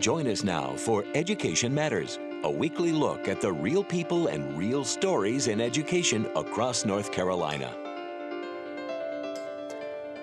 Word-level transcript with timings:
Join 0.00 0.26
us 0.26 0.42
now 0.42 0.74
for 0.76 1.04
Education 1.14 1.72
Matters, 1.72 2.18
a 2.42 2.50
weekly 2.50 2.90
look 2.90 3.28
at 3.28 3.40
the 3.40 3.52
real 3.52 3.84
people 3.84 4.26
and 4.26 4.58
real 4.58 4.84
stories 4.84 5.46
in 5.46 5.60
education 5.60 6.26
across 6.34 6.84
North 6.84 7.12
Carolina. 7.12 7.72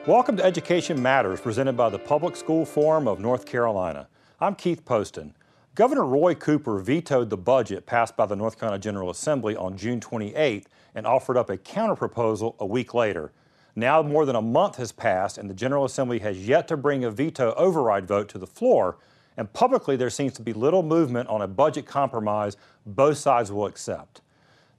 Welcome 0.05 0.36
to 0.36 0.44
Education 0.44 1.02
Matters, 1.02 1.39
presented 1.39 1.78
by 1.78 1.88
the 1.88 1.97
Public 1.97 2.36
School 2.36 2.65
Forum 2.65 3.07
of 3.07 3.21
North 3.21 3.46
Carolina. 3.46 4.10
I'm 4.42 4.55
Keith 4.55 4.84
Poston. 4.84 5.34
Governor 5.74 6.06
Roy 6.06 6.36
Cooper 6.36 6.80
vetoed 6.80 7.30
the 7.30 7.38
budget 7.38 7.86
passed 7.86 8.18
by 8.18 8.26
the 8.26 8.36
North 8.36 8.60
Carolina 8.60 8.78
General 8.78 9.10
Assembly 9.10 9.56
on 9.56 9.78
June 9.78 10.02
28th 10.02 10.66
and 10.94 11.08
offered 11.08 11.38
up 11.38 11.50
a 11.50 11.56
counterproposal 11.56 12.58
a 12.60 12.66
week 12.66 12.94
later. 12.94 13.32
Now 13.74 14.02
more 14.04 14.26
than 14.26 14.36
a 14.36 14.42
month 14.42 14.76
has 14.76 14.92
passed 14.92 15.38
and 15.38 15.50
the 15.50 15.54
General 15.54 15.86
Assembly 15.86 16.20
has 16.20 16.46
yet 16.46 16.68
to 16.68 16.76
bring 16.76 17.06
a 17.06 17.10
veto 17.10 17.54
override 17.54 18.06
vote 18.06 18.28
to 18.30 18.38
the 18.38 18.46
floor, 18.46 18.98
and 19.38 19.52
publicly 19.54 19.95
there 19.95 20.09
seems 20.09 20.34
to 20.34 20.41
be 20.41 20.54
little 20.54 20.84
movement 20.84 21.29
on 21.29 21.42
a 21.42 21.47
budget 21.47 21.86
compromise 21.86 22.57
both 22.86 23.18
sides 23.18 23.51
will 23.51 23.65
accept. 23.65 24.21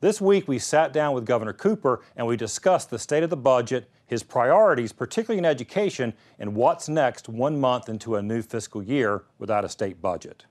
This 0.00 0.20
week 0.20 0.48
we 0.48 0.58
sat 0.58 0.92
down 0.92 1.14
with 1.14 1.24
Governor 1.24 1.52
Cooper 1.52 2.02
and 2.16 2.26
we 2.26 2.36
discussed 2.36 2.90
the 2.90 2.98
state 2.98 3.22
of 3.22 3.30
the 3.30 3.36
budget, 3.36 3.88
his 4.04 4.22
priorities, 4.22 4.92
particularly 4.92 5.38
in 5.38 5.44
education, 5.44 6.12
and 6.38 6.56
what's 6.56 6.88
next 6.88 7.28
one 7.28 7.60
month 7.60 7.88
into 7.88 8.16
a 8.16 8.22
new 8.22 8.42
fiscal 8.42 8.82
year 8.82 9.22
without 9.38 9.64
a 9.64 9.68
state 9.68 10.02
budget. 10.02 10.44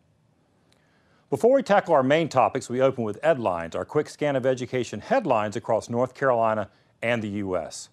Before 1.29 1.53
we 1.53 1.63
tackle 1.63 1.93
our 1.93 2.03
main 2.03 2.27
topics, 2.27 2.69
we 2.69 2.81
open 2.81 3.03
with 3.03 3.21
Edlines, 3.21 3.75
our 3.75 3.85
quick 3.85 4.09
scan 4.09 4.35
of 4.35 4.45
education 4.45 4.99
headlines 4.99 5.55
across 5.55 5.89
North 5.89 6.13
Carolina 6.13 6.69
and 7.01 7.21
the 7.21 7.29
U.S. 7.29 7.89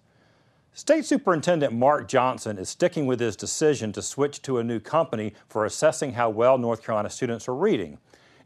State 0.79 1.03
Superintendent 1.03 1.73
Mark 1.73 2.07
Johnson 2.07 2.57
is 2.57 2.69
sticking 2.69 3.05
with 3.05 3.19
his 3.19 3.35
decision 3.35 3.91
to 3.91 4.01
switch 4.01 4.41
to 4.43 4.59
a 4.59 4.63
new 4.63 4.79
company 4.79 5.33
for 5.49 5.65
assessing 5.65 6.13
how 6.13 6.29
well 6.29 6.57
North 6.57 6.81
Carolina 6.81 7.09
students 7.09 7.49
are 7.49 7.53
reading. 7.53 7.97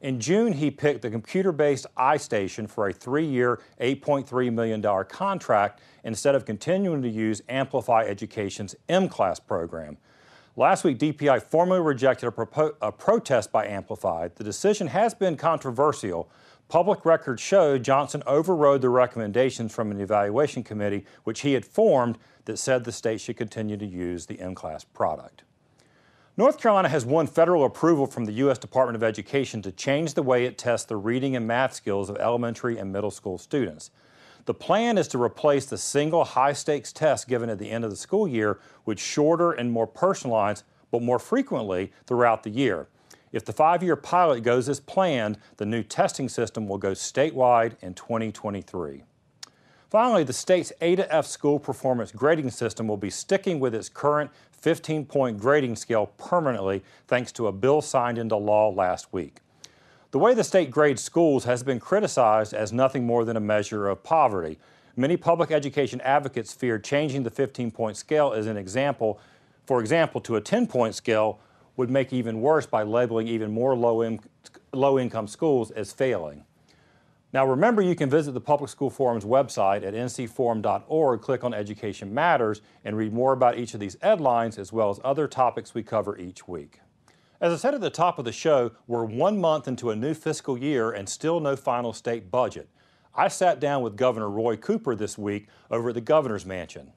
In 0.02 0.20
June, 0.20 0.54
he 0.54 0.72
picked 0.72 1.04
the 1.04 1.12
computer 1.12 1.52
based 1.52 1.86
iStation 1.96 2.68
for 2.68 2.88
a 2.88 2.92
three 2.92 3.24
year, 3.24 3.62
$8.3 3.80 4.52
million 4.52 4.82
contract 5.06 5.82
instead 6.04 6.34
of 6.34 6.44
continuing 6.44 7.04
to 7.04 7.08
use 7.08 7.44
Amplify 7.50 8.02
Education's 8.06 8.76
M 8.90 9.10
Class 9.10 9.40
program. 9.40 9.98
Last 10.56 10.84
week, 10.84 10.98
DPI 10.98 11.44
formally 11.44 11.82
rejected 11.82 12.34
a, 12.36 12.72
a, 12.82 12.92
protest 12.92 13.52
by 13.52 13.68
Amplify. 13.68 14.30
The 14.34 14.44
decision 14.44 14.88
has 14.88 15.14
been 15.14 15.38
controversial. 15.38 16.32
Public 16.74 17.06
records 17.06 17.40
show 17.40 17.78
Johnson 17.78 18.24
overrode 18.26 18.82
the 18.82 18.90
recommendations 18.90 19.72
from 19.72 19.92
an 19.92 20.02
evaluation 20.02 20.64
committee, 20.64 21.06
which 21.24 21.42
he 21.42 21.54
had 21.54 21.64
formed, 21.64 22.18
that 22.46 22.58
said 22.58 22.84
the 22.84 22.92
state 22.92 23.22
should 23.22 23.38
continue 23.38 23.78
to 23.78 23.86
use 23.86 24.26
the 24.26 24.40
M 24.40 24.56
Class 24.56 24.84
product. 24.84 25.44
North 26.36 26.60
Carolina 26.60 26.90
has 26.90 27.06
won 27.06 27.28
federal 27.28 27.64
approval 27.64 28.08
from 28.08 28.26
the 28.26 28.32
U.S. 28.32 28.58
Department 28.58 28.96
of 28.96 29.04
Education 29.04 29.62
to 29.62 29.72
change 29.72 30.16
the 30.16 30.24
way 30.24 30.46
it 30.46 30.58
tests 30.58 30.88
the 30.88 30.96
reading 30.96 31.36
and 31.36 31.46
math 31.46 31.76
skills 31.76 32.10
of 32.10 32.18
elementary 32.18 32.80
and 32.80 32.92
middle 32.92 33.12
school 33.12 33.38
students. 33.38 33.92
The 34.46 34.56
plan 34.56 34.98
is 34.98 35.08
to 35.10 35.22
replace 35.22 35.68
the 35.68 35.78
single 35.78 36.24
high 36.24 36.54
stakes 36.54 36.92
test 36.92 37.28
given 37.28 37.52
at 37.52 37.60
the 37.60 37.70
end 37.70 37.84
of 37.84 37.92
the 37.92 37.96
school 37.96 38.28
year 38.28 38.60
with 38.84 39.00
shorter 39.00 39.52
and 39.52 39.72
more 39.72 39.86
personalized, 39.86 40.64
but 40.90 41.04
more 41.04 41.20
frequently 41.20 41.94
throughout 42.08 42.42
the 42.42 42.50
year. 42.50 42.88
If 43.34 43.44
the 43.44 43.52
five 43.52 43.84
year 43.84 43.96
pilot 43.96 44.44
goes 44.44 44.70
as 44.70 44.80
planned, 44.80 45.40
the 45.58 45.66
new 45.66 45.84
testing 45.84 46.30
system 46.30 46.68
will 46.68 46.78
go 46.78 46.92
statewide 46.92 47.76
in 47.82 47.96
2023. 47.96 49.04
Finally, 49.90 50.24
the 50.24 50.34
state's 50.34 50.72
A 50.82 50.96
to 50.96 51.14
F 51.14 51.26
school 51.26 51.60
performance 51.60 52.12
grading 52.12 52.52
system 52.52 52.88
will 52.88 52.98
be 52.98 53.10
sticking 53.10 53.60
with 53.60 53.76
its 53.76 53.90
current 53.90 54.32
15 54.52 55.06
point 55.06 55.40
grading 55.40 55.76
scale 55.76 56.08
permanently 56.18 56.84
thanks 57.08 57.32
to 57.34 57.48
a 57.48 57.52
bill 57.52 57.82
signed 57.82 58.18
into 58.18 58.36
law 58.36 58.70
last 58.70 59.12
week. 59.12 59.38
The 60.12 60.20
way 60.20 60.36
the 60.36 60.44
state 60.44 60.70
grades 60.70 61.02
schools 61.02 61.46
has 61.46 61.64
been 61.64 61.80
criticized 61.80 62.54
as 62.54 62.72
nothing 62.72 63.04
more 63.04 63.26
than 63.26 63.36
a 63.36 63.42
measure 63.42 63.88
of 63.88 64.04
poverty. 64.04 64.60
Many 64.96 65.18
public 65.18 65.50
education 65.50 66.00
advocates 66.02 66.54
fear 66.54 66.78
changing 66.78 67.24
the 67.24 67.32
15 67.32 67.72
point 67.72 67.98
scale 67.98 68.32
as 68.32 68.46
an 68.46 68.58
example, 68.58 69.20
for 69.66 69.80
example, 69.80 70.22
to 70.22 70.36
a 70.36 70.42
10 70.42 70.68
point 70.68 70.94
scale 70.94 71.40
would 71.76 71.90
make 71.90 72.14
even 72.14 72.42
worse 72.42 72.66
by 72.66 72.84
labeling 72.84 73.28
even 73.28 73.52
more 73.52 73.76
low, 73.76 74.02
in, 74.02 74.20
low 74.74 75.00
income 75.00 75.28
schools 75.28 75.72
as 75.72 75.92
failing. 75.92 76.44
Now 77.34 77.48
remember 77.48 77.82
you 77.82 77.96
can 77.96 78.12
visit 78.12 78.34
the 78.34 78.42
Public 78.42 78.70
School 78.70 78.92
Forum's 78.92 79.26
website 79.26 79.84
at 79.84 79.96
ncforum.org, 79.96 81.22
click 81.22 81.44
on 81.44 81.54
Education 81.54 82.14
Matters, 82.14 82.62
and 82.86 82.96
read 82.96 83.12
more 83.12 83.34
about 83.34 83.58
each 83.58 83.74
of 83.74 83.80
these 83.80 83.98
headlines 84.02 84.60
as 84.60 84.72
well 84.72 84.92
as 84.92 85.00
other 85.04 85.28
topics 85.28 85.74
we 85.74 85.82
cover 85.82 86.16
each 86.18 86.48
week. 86.48 86.80
As 87.42 87.52
I 87.52 87.56
said 87.56 87.74
at 87.74 87.82
the 87.82 87.90
top 87.90 88.20
of 88.20 88.26
the 88.26 88.32
show, 88.32 88.72
we're 88.86 89.04
one 89.04 89.42
month 89.42 89.68
into 89.68 89.90
a 89.90 89.96
new 89.96 90.14
fiscal 90.14 90.58
year 90.58 90.92
and 90.92 91.10
still 91.10 91.40
no 91.40 91.56
final 91.56 91.92
state 91.92 92.30
budget. 92.30 92.70
I 93.16 93.28
sat 93.28 93.60
down 93.60 93.82
with 93.82 93.98
Governor 93.98 94.30
Roy 94.30 94.56
Cooper 94.56 94.96
this 94.96 95.18
week 95.18 95.48
over 95.72 95.90
at 95.90 95.96
the 95.96 96.02
Governor's 96.02 96.46
Mansion. 96.46 96.94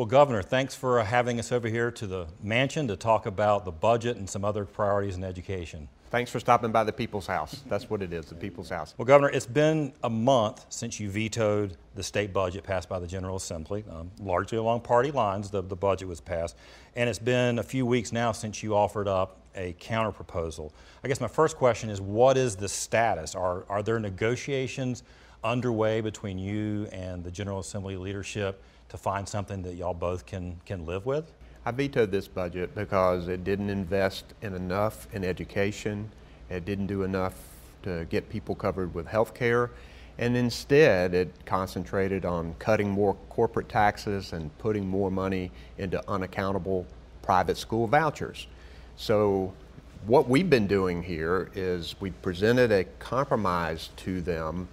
Well, 0.00 0.06
Governor, 0.06 0.40
thanks 0.40 0.74
for 0.74 1.04
having 1.04 1.38
us 1.38 1.52
over 1.52 1.68
here 1.68 1.90
to 1.90 2.06
the 2.06 2.26
mansion 2.42 2.88
to 2.88 2.96
talk 2.96 3.26
about 3.26 3.66
the 3.66 3.70
budget 3.70 4.16
and 4.16 4.26
some 4.26 4.46
other 4.46 4.64
priorities 4.64 5.16
in 5.16 5.22
education. 5.22 5.88
Thanks 6.08 6.30
for 6.30 6.40
stopping 6.40 6.72
by 6.72 6.84
the 6.84 6.92
People's 6.92 7.26
House. 7.26 7.60
That's 7.68 7.90
what 7.90 8.00
it 8.00 8.10
is, 8.14 8.24
the 8.24 8.34
People's 8.34 8.70
House. 8.70 8.94
Well, 8.96 9.04
Governor, 9.04 9.28
it's 9.28 9.44
been 9.44 9.92
a 10.02 10.08
month 10.08 10.64
since 10.70 11.00
you 11.00 11.10
vetoed 11.10 11.76
the 11.96 12.02
state 12.02 12.32
budget 12.32 12.64
passed 12.64 12.88
by 12.88 12.98
the 12.98 13.06
General 13.06 13.36
Assembly, 13.36 13.84
um, 13.90 14.10
largely 14.18 14.56
along 14.56 14.80
party 14.80 15.10
lines, 15.10 15.50
the, 15.50 15.60
the 15.60 15.76
budget 15.76 16.08
was 16.08 16.22
passed. 16.22 16.56
And 16.96 17.10
it's 17.10 17.18
been 17.18 17.58
a 17.58 17.62
few 17.62 17.84
weeks 17.84 18.10
now 18.10 18.32
since 18.32 18.62
you 18.62 18.74
offered 18.74 19.06
up 19.06 19.36
a 19.54 19.74
counter 19.78 20.12
proposal. 20.12 20.72
I 21.04 21.08
guess 21.08 21.20
my 21.20 21.28
first 21.28 21.58
question 21.58 21.90
is 21.90 22.00
what 22.00 22.38
is 22.38 22.56
the 22.56 22.70
status? 22.70 23.34
Are, 23.34 23.66
are 23.68 23.82
there 23.82 24.00
negotiations 24.00 25.02
underway 25.42 26.00
between 26.00 26.38
you 26.38 26.86
and 26.92 27.24
the 27.24 27.30
General 27.30 27.60
Assembly 27.60 27.96
leadership 27.96 28.62
to 28.88 28.96
find 28.96 29.28
something 29.28 29.62
that 29.62 29.74
y'all 29.74 29.94
both 29.94 30.26
can, 30.26 30.60
can 30.66 30.84
live 30.84 31.06
with? 31.06 31.32
I 31.64 31.70
vetoed 31.72 32.10
this 32.10 32.26
budget 32.26 32.74
because 32.74 33.28
it 33.28 33.44
didn't 33.44 33.70
invest 33.70 34.24
in 34.42 34.54
enough 34.54 35.06
in 35.12 35.24
education, 35.24 36.10
it 36.48 36.64
didn't 36.64 36.86
do 36.86 37.02
enough 37.02 37.34
to 37.82 38.06
get 38.06 38.28
people 38.28 38.54
covered 38.54 38.94
with 38.94 39.06
health 39.06 39.34
care, 39.34 39.70
and 40.18 40.36
instead 40.36 41.14
it 41.14 41.32
concentrated 41.46 42.24
on 42.24 42.54
cutting 42.58 42.90
more 42.90 43.14
corporate 43.28 43.68
taxes 43.68 44.32
and 44.32 44.56
putting 44.58 44.86
more 44.86 45.10
money 45.10 45.50
into 45.78 46.02
unaccountable 46.08 46.86
private 47.22 47.56
school 47.56 47.86
vouchers. 47.86 48.46
So 48.96 49.52
what 50.06 50.28
we've 50.28 50.48
been 50.48 50.66
doing 50.66 51.02
here 51.02 51.50
is 51.54 51.94
we 52.00 52.10
presented 52.10 52.72
a 52.72 52.84
compromise 52.98 53.90
to 53.96 54.20
them 54.20 54.68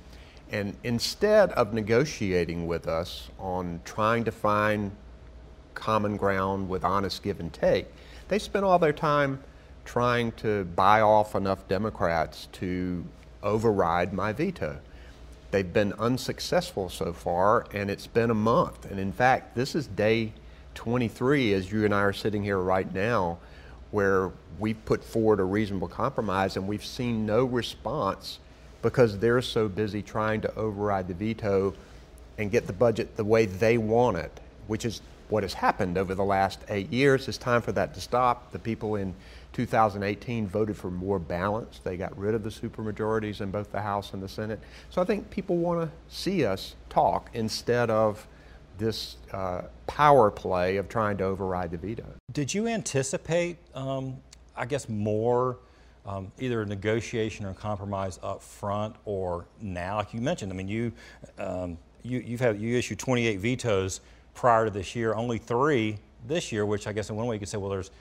and 0.51 0.75
instead 0.83 1.51
of 1.51 1.73
negotiating 1.73 2.67
with 2.67 2.87
us 2.87 3.29
on 3.39 3.81
trying 3.83 4.23
to 4.25 4.31
find 4.31 4.91
common 5.73 6.17
ground 6.17 6.69
with 6.69 6.83
honest 6.83 7.21
give 7.23 7.39
and 7.39 7.51
take, 7.51 7.87
they 8.29 8.39
spent 8.39 8.65
all 8.65 8.79
their 8.79 8.93
time 8.93 9.43
trying 9.85 10.31
to 10.33 10.65
buy 10.75 11.01
off 11.01 11.35
enough 11.35 11.67
Democrats 11.67 12.47
to 12.53 13.05
override 13.43 14.13
my 14.13 14.33
veto. 14.33 14.79
They've 15.51 15.71
been 15.71 15.93
unsuccessful 15.93 16.89
so 16.89 17.13
far, 17.13 17.65
and 17.73 17.89
it's 17.89 18.07
been 18.07 18.29
a 18.29 18.35
month. 18.35 18.85
And 18.89 18.99
in 18.99 19.13
fact, 19.13 19.55
this 19.55 19.75
is 19.75 19.87
day 19.87 20.33
23 20.75 21.53
as 21.53 21.71
you 21.71 21.85
and 21.85 21.93
I 21.93 22.01
are 22.01 22.13
sitting 22.13 22.43
here 22.43 22.59
right 22.59 22.93
now 22.93 23.39
where 23.91 24.31
we've 24.59 24.83
put 24.85 25.03
forward 25.03 25.39
a 25.39 25.43
reasonable 25.43 25.87
compromise 25.87 26.57
and 26.57 26.67
we've 26.67 26.85
seen 26.85 27.25
no 27.25 27.45
response 27.45 28.39
because 28.81 29.19
they're 29.19 29.41
so 29.41 29.67
busy 29.67 30.01
trying 30.01 30.41
to 30.41 30.55
override 30.55 31.07
the 31.07 31.13
veto 31.13 31.73
and 32.37 32.51
get 32.51 32.67
the 32.67 32.73
budget 32.73 33.17
the 33.17 33.23
way 33.23 33.45
they 33.45 33.77
want 33.77 34.17
it, 34.17 34.39
which 34.67 34.85
is 34.85 35.01
what 35.29 35.43
has 35.43 35.53
happened 35.53 35.97
over 35.97 36.15
the 36.15 36.23
last 36.23 36.59
eight 36.69 36.91
years. 36.91 37.27
It's 37.27 37.37
time 37.37 37.61
for 37.61 37.71
that 37.73 37.93
to 37.95 38.01
stop. 38.01 38.51
The 38.51 38.59
people 38.59 38.95
in 38.95 39.13
2018 39.53 40.47
voted 40.47 40.77
for 40.77 40.91
more 40.91 41.19
balance. 41.19 41.79
They 41.83 41.97
got 41.97 42.17
rid 42.17 42.35
of 42.35 42.43
the 42.43 42.49
supermajorities 42.49 43.41
in 43.41 43.51
both 43.51 43.71
the 43.71 43.81
House 43.81 44.13
and 44.13 44.21
the 44.21 44.29
Senate. 44.29 44.59
So 44.89 45.01
I 45.01 45.05
think 45.05 45.29
people 45.29 45.57
want 45.57 45.81
to 45.81 46.15
see 46.15 46.45
us 46.45 46.75
talk 46.89 47.29
instead 47.33 47.89
of 47.89 48.27
this 48.77 49.17
uh, 49.33 49.63
power 49.87 50.29
play 50.29 50.77
of 50.77 50.87
trying 50.87 51.17
to 51.17 51.23
override 51.23 51.71
the 51.71 51.77
veto. 51.77 52.05
Did 52.31 52.53
you 52.53 52.67
anticipate, 52.67 53.57
um, 53.73 54.17
I 54.55 54.65
guess, 54.65 54.87
more 54.87 55.57
um, 56.07 56.31
either 56.39 56.65
negotiation 56.65 57.45
or 57.45 57.49
a 57.49 57.53
compromise 57.53 58.19
up 58.23 58.41
front 58.41 58.95
or 59.05 59.45
now? 59.61 59.97
Like 59.97 60.13
you 60.13 60.21
mentioned, 60.21 60.51
I 60.51 60.55
mean, 60.55 60.67
you, 60.67 60.91
um, 61.37 61.77
you, 62.01 62.19
you've 62.19 62.39
had, 62.39 62.59
you 62.59 62.77
issued 62.77 62.97
28 62.97 63.39
vetoes 63.39 64.01
prior 64.33 64.65
to 64.65 64.71
this 64.71 64.95
year, 64.95 65.13
only 65.13 65.37
three 65.37 65.97
this 66.25 66.51
year, 66.51 66.65
which 66.65 66.87
I 66.87 66.93
guess 66.93 67.09
in 67.09 67.15
one 67.15 67.27
way 67.27 67.35
you 67.35 67.39
could 67.39 67.49
say, 67.49 67.57
well, 67.57 67.69
there's, 67.69 67.91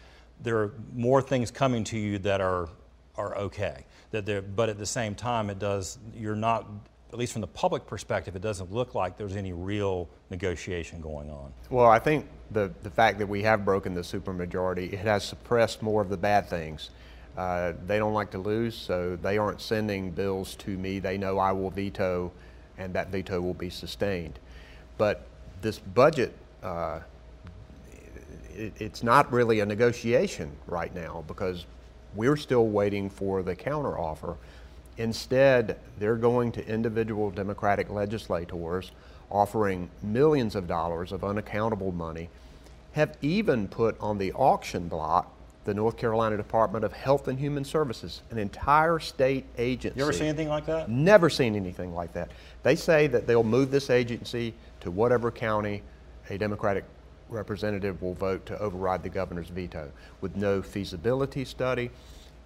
there 0.42 0.58
are 0.58 0.72
more 0.94 1.20
things 1.20 1.50
coming 1.50 1.84
to 1.84 1.98
you 1.98 2.18
that 2.20 2.40
are, 2.40 2.68
are 3.16 3.36
okay. 3.36 3.84
That 4.12 4.56
but 4.56 4.68
at 4.68 4.78
the 4.78 4.86
same 4.86 5.14
time, 5.14 5.50
it 5.50 5.58
does, 5.58 5.98
you're 6.14 6.36
not 6.36 6.66
at 7.12 7.18
least 7.18 7.32
from 7.32 7.40
the 7.40 7.46
public 7.46 7.86
perspective, 7.86 8.34
it 8.36 8.42
doesn't 8.42 8.72
look 8.72 8.94
like 8.94 9.16
there's 9.16 9.36
any 9.36 9.52
real 9.52 10.08
negotiation 10.30 11.00
going 11.00 11.30
on. 11.30 11.52
Well, 11.70 11.86
I 11.86 11.98
think 11.98 12.28
the, 12.50 12.72
the 12.82 12.90
fact 12.90 13.18
that 13.18 13.28
we 13.28 13.42
have 13.42 13.64
broken 13.64 13.94
the 13.94 14.00
supermajority, 14.00 14.92
it 14.92 14.98
has 14.98 15.24
suppressed 15.24 15.82
more 15.82 16.02
of 16.02 16.08
the 16.08 16.16
bad 16.16 16.48
things. 16.48 16.90
Uh, 17.36 17.72
they 17.86 17.98
don't 17.98 18.14
like 18.14 18.30
to 18.30 18.38
lose, 18.38 18.74
so 18.74 19.16
they 19.16 19.36
aren't 19.36 19.60
sending 19.60 20.10
bills 20.10 20.54
to 20.56 20.70
me. 20.78 20.98
They 20.98 21.18
know 21.18 21.38
I 21.38 21.52
will 21.52 21.70
veto, 21.70 22.32
and 22.78 22.94
that 22.94 23.08
veto 23.08 23.40
will 23.40 23.54
be 23.54 23.68
sustained. 23.68 24.38
But 24.96 25.26
this 25.60 25.78
budget, 25.78 26.32
uh, 26.62 27.00
it, 28.54 28.72
it's 28.78 29.02
not 29.02 29.30
really 29.30 29.60
a 29.60 29.66
negotiation 29.66 30.50
right 30.66 30.94
now 30.94 31.24
because 31.28 31.66
we're 32.14 32.36
still 32.36 32.68
waiting 32.68 33.10
for 33.10 33.42
the 33.42 33.54
counteroffer. 33.54 34.36
Instead, 34.96 35.78
they're 35.98 36.16
going 36.16 36.52
to 36.52 36.66
individual 36.66 37.30
Democratic 37.30 37.90
legislators 37.90 38.92
offering 39.30 39.90
millions 40.02 40.54
of 40.54 40.66
dollars 40.66 41.12
of 41.12 41.24
unaccountable 41.24 41.92
money, 41.92 42.28
have 42.92 43.16
even 43.20 43.68
put 43.68 43.98
on 44.00 44.18
the 44.18 44.32
auction 44.32 44.88
block 44.88 45.32
the 45.66 45.74
North 45.74 45.96
Carolina 45.96 46.36
Department 46.36 46.84
of 46.84 46.92
Health 46.92 47.26
and 47.26 47.38
Human 47.38 47.64
Services, 47.64 48.22
an 48.30 48.38
entire 48.38 49.00
state 49.00 49.44
agency. 49.58 49.98
You 49.98 50.04
ever 50.04 50.12
seen 50.12 50.28
anything 50.28 50.48
like 50.48 50.64
that? 50.66 50.88
Never 50.88 51.28
seen 51.28 51.56
anything 51.56 51.92
like 51.92 52.12
that. 52.12 52.30
They 52.62 52.76
say 52.76 53.08
that 53.08 53.26
they'll 53.26 53.42
move 53.42 53.72
this 53.72 53.90
agency 53.90 54.54
to 54.80 54.92
whatever 54.92 55.32
county 55.32 55.82
a 56.30 56.38
Democratic 56.38 56.84
representative 57.28 58.00
will 58.00 58.14
vote 58.14 58.46
to 58.46 58.58
override 58.60 59.02
the 59.02 59.08
governor's 59.08 59.48
veto 59.48 59.90
with 60.20 60.36
no 60.36 60.62
feasibility 60.62 61.44
study. 61.44 61.90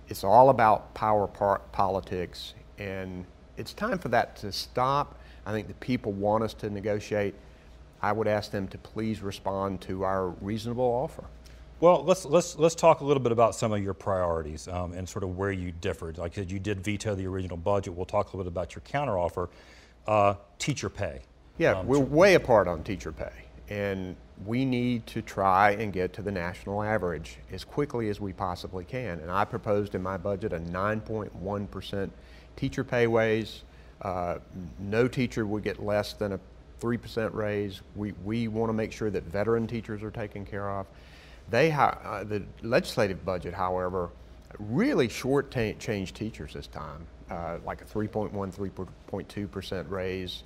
It's 0.08 0.24
all 0.24 0.48
about 0.48 0.94
power 0.94 1.26
politics, 1.26 2.54
and 2.78 3.26
it's 3.58 3.74
time 3.74 3.98
for 3.98 4.08
that 4.08 4.34
to 4.36 4.50
stop. 4.50 5.18
I 5.44 5.52
think 5.52 5.68
the 5.68 5.74
people 5.74 6.12
want 6.12 6.42
us 6.42 6.54
to 6.54 6.70
negotiate. 6.70 7.34
I 8.00 8.12
would 8.12 8.26
ask 8.26 8.50
them 8.50 8.66
to 8.68 8.78
please 8.78 9.20
respond 9.20 9.82
to 9.82 10.04
our 10.04 10.28
reasonable 10.40 10.84
offer. 10.84 11.24
Well, 11.80 12.04
let's 12.04 12.26
let's 12.26 12.58
let's 12.58 12.74
talk 12.74 13.00
a 13.00 13.04
little 13.04 13.22
bit 13.22 13.32
about 13.32 13.54
some 13.54 13.72
of 13.72 13.82
your 13.82 13.94
priorities 13.94 14.68
um, 14.68 14.92
and 14.92 15.08
sort 15.08 15.24
of 15.24 15.38
where 15.38 15.50
you 15.50 15.72
differed. 15.72 16.18
Like 16.18 16.32
I 16.32 16.34
said, 16.42 16.50
you 16.50 16.58
did 16.58 16.84
veto 16.84 17.14
the 17.14 17.26
original 17.26 17.56
budget. 17.56 17.94
We'll 17.94 18.04
talk 18.04 18.34
a 18.34 18.36
little 18.36 18.50
bit 18.50 18.54
about 18.54 18.74
your 18.74 18.82
counteroffer. 18.82 19.48
Uh, 20.06 20.34
teacher 20.58 20.90
pay. 20.90 21.22
Yeah, 21.56 21.78
um, 21.78 21.86
we're 21.86 21.98
way 21.98 22.34
apart 22.34 22.68
on 22.68 22.82
teacher 22.82 23.12
pay, 23.12 23.32
and 23.70 24.14
we 24.44 24.66
need 24.66 25.06
to 25.06 25.22
try 25.22 25.70
and 25.70 25.90
get 25.90 26.12
to 26.14 26.22
the 26.22 26.30
national 26.30 26.82
average 26.82 27.38
as 27.50 27.64
quickly 27.64 28.10
as 28.10 28.20
we 28.20 28.34
possibly 28.34 28.84
can. 28.84 29.18
And 29.20 29.30
I 29.30 29.46
proposed 29.46 29.94
in 29.94 30.02
my 30.02 30.18
budget 30.18 30.52
a 30.52 30.58
9.1 30.60 31.70
percent 31.70 32.12
teacher 32.56 32.84
pay 32.84 33.06
raise. 33.06 33.62
Uh, 34.02 34.36
no 34.78 35.08
teacher 35.08 35.46
would 35.46 35.62
get 35.62 35.82
less 35.82 36.12
than 36.12 36.32
a 36.32 36.40
3% 36.80 37.34
raise. 37.34 37.80
We, 37.94 38.12
we 38.24 38.48
want 38.48 38.68
to 38.68 38.74
make 38.74 38.92
sure 38.92 39.10
that 39.10 39.24
veteran 39.24 39.66
teachers 39.66 40.02
are 40.02 40.10
taken 40.10 40.44
care 40.44 40.70
of. 40.70 40.86
They 41.50 41.70
uh, 41.72 42.24
the 42.24 42.42
legislative 42.62 43.24
budget, 43.24 43.54
however, 43.54 44.10
really 44.58 45.08
short 45.08 45.50
changed 45.50 46.14
teachers 46.14 46.54
this 46.54 46.66
time, 46.66 47.06
uh, 47.30 47.58
like 47.64 47.82
a 47.82 47.84
3.1, 47.84 48.30
3.2 48.32 49.50
percent 49.50 49.90
raise. 49.90 50.44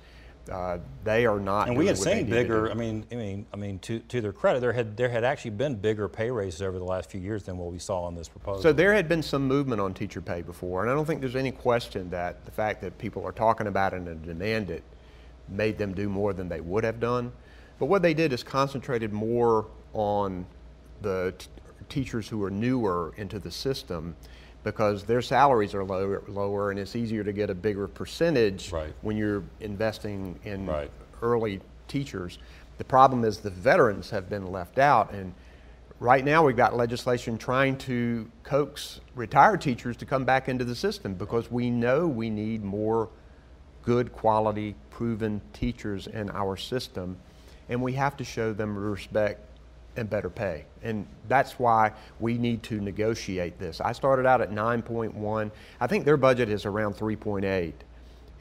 Uh, 0.51 0.77
they 1.03 1.25
are 1.25 1.39
not. 1.39 1.67
And 1.67 1.77
we 1.77 1.87
had 1.87 1.97
seen 1.97 2.29
bigger. 2.29 2.69
I 2.69 2.75
mean, 2.75 3.03
I 3.11 3.15
mean, 3.15 3.45
I 3.51 3.55
mean, 3.57 3.79
to, 3.79 3.99
to 3.99 4.21
their 4.21 4.31
credit, 4.31 4.59
there 4.59 4.73
had 4.73 4.95
there 4.95 5.09
had 5.09 5.23
actually 5.23 5.51
been 5.51 5.75
bigger 5.75 6.07
pay 6.07 6.29
raises 6.29 6.61
over 6.61 6.77
the 6.77 6.85
last 6.85 7.09
few 7.09 7.19
years 7.19 7.43
than 7.43 7.57
what 7.57 7.71
we 7.71 7.79
saw 7.79 8.07
in 8.07 8.15
this 8.15 8.29
proposal. 8.29 8.61
So 8.61 8.71
there 8.71 8.93
had 8.93 9.09
been 9.09 9.23
some 9.23 9.47
movement 9.47 9.81
on 9.81 9.93
teacher 9.93 10.21
pay 10.21 10.43
before, 10.43 10.83
and 10.83 10.91
I 10.91 10.93
don't 10.93 11.05
think 11.05 11.19
there's 11.19 11.35
any 11.35 11.51
question 11.51 12.11
that 12.11 12.45
the 12.45 12.51
fact 12.51 12.81
that 12.81 12.97
people 12.99 13.25
are 13.25 13.31
talking 13.31 13.67
about 13.67 13.93
it 13.93 14.01
and 14.01 14.23
demand 14.23 14.69
it 14.69 14.83
made 15.49 15.77
them 15.77 15.93
do 15.93 16.09
more 16.09 16.33
than 16.33 16.47
they 16.47 16.61
would 16.61 16.83
have 16.83 16.99
done. 16.99 17.31
But 17.79 17.87
what 17.87 18.01
they 18.01 18.13
did 18.13 18.31
is 18.31 18.43
concentrated 18.43 19.11
more 19.11 19.65
on 19.93 20.45
the 21.01 21.33
t- 21.37 21.47
teachers 21.89 22.27
who 22.27 22.43
are 22.43 22.49
newer 22.49 23.13
into 23.17 23.39
the 23.39 23.51
system 23.51 24.15
because 24.63 25.03
their 25.03 25.21
salaries 25.21 25.75
are 25.75 25.83
lower, 25.83 26.23
lower 26.27 26.71
and 26.71 26.79
it's 26.79 26.95
easier 26.95 27.23
to 27.23 27.31
get 27.31 27.49
a 27.49 27.55
bigger 27.55 27.87
percentage 27.87 28.71
right. 28.71 28.93
when 29.01 29.15
you're 29.15 29.43
investing 29.59 30.37
in 30.43 30.65
right. 30.65 30.89
early 31.21 31.61
teachers. 31.87 32.39
The 32.79 32.83
problem 32.83 33.23
is 33.23 33.37
the 33.37 33.51
veterans 33.51 34.09
have 34.09 34.27
been 34.27 34.51
left 34.51 34.79
out 34.79 35.13
and 35.13 35.33
right 35.99 36.25
now 36.25 36.43
we've 36.43 36.57
got 36.57 36.75
legislation 36.75 37.37
trying 37.37 37.77
to 37.77 38.29
coax 38.43 38.99
retired 39.13 39.61
teachers 39.61 39.95
to 39.97 40.05
come 40.05 40.25
back 40.25 40.49
into 40.49 40.65
the 40.65 40.75
system 40.75 41.13
because 41.13 41.49
we 41.51 41.69
know 41.69 42.07
we 42.07 42.29
need 42.29 42.63
more 42.63 43.09
good 43.83 44.11
quality 44.11 44.75
proven 44.89 45.39
teachers 45.53 46.07
in 46.07 46.29
our 46.31 46.57
system 46.57 47.15
and 47.69 47.81
we 47.81 47.93
have 47.93 48.17
to 48.17 48.23
show 48.23 48.51
them 48.51 48.75
respect 48.75 49.44
and 49.97 50.09
better 50.09 50.29
pay. 50.29 50.65
And 50.83 51.05
that's 51.27 51.57
why 51.59 51.91
we 52.19 52.37
need 52.37 52.63
to 52.63 52.79
negotiate 52.79 53.59
this. 53.59 53.81
I 53.81 53.91
started 53.91 54.25
out 54.25 54.41
at 54.41 54.51
9.1. 54.51 55.51
I 55.79 55.87
think 55.87 56.05
their 56.05 56.17
budget 56.17 56.49
is 56.49 56.65
around 56.65 56.95
3.8. 56.95 57.73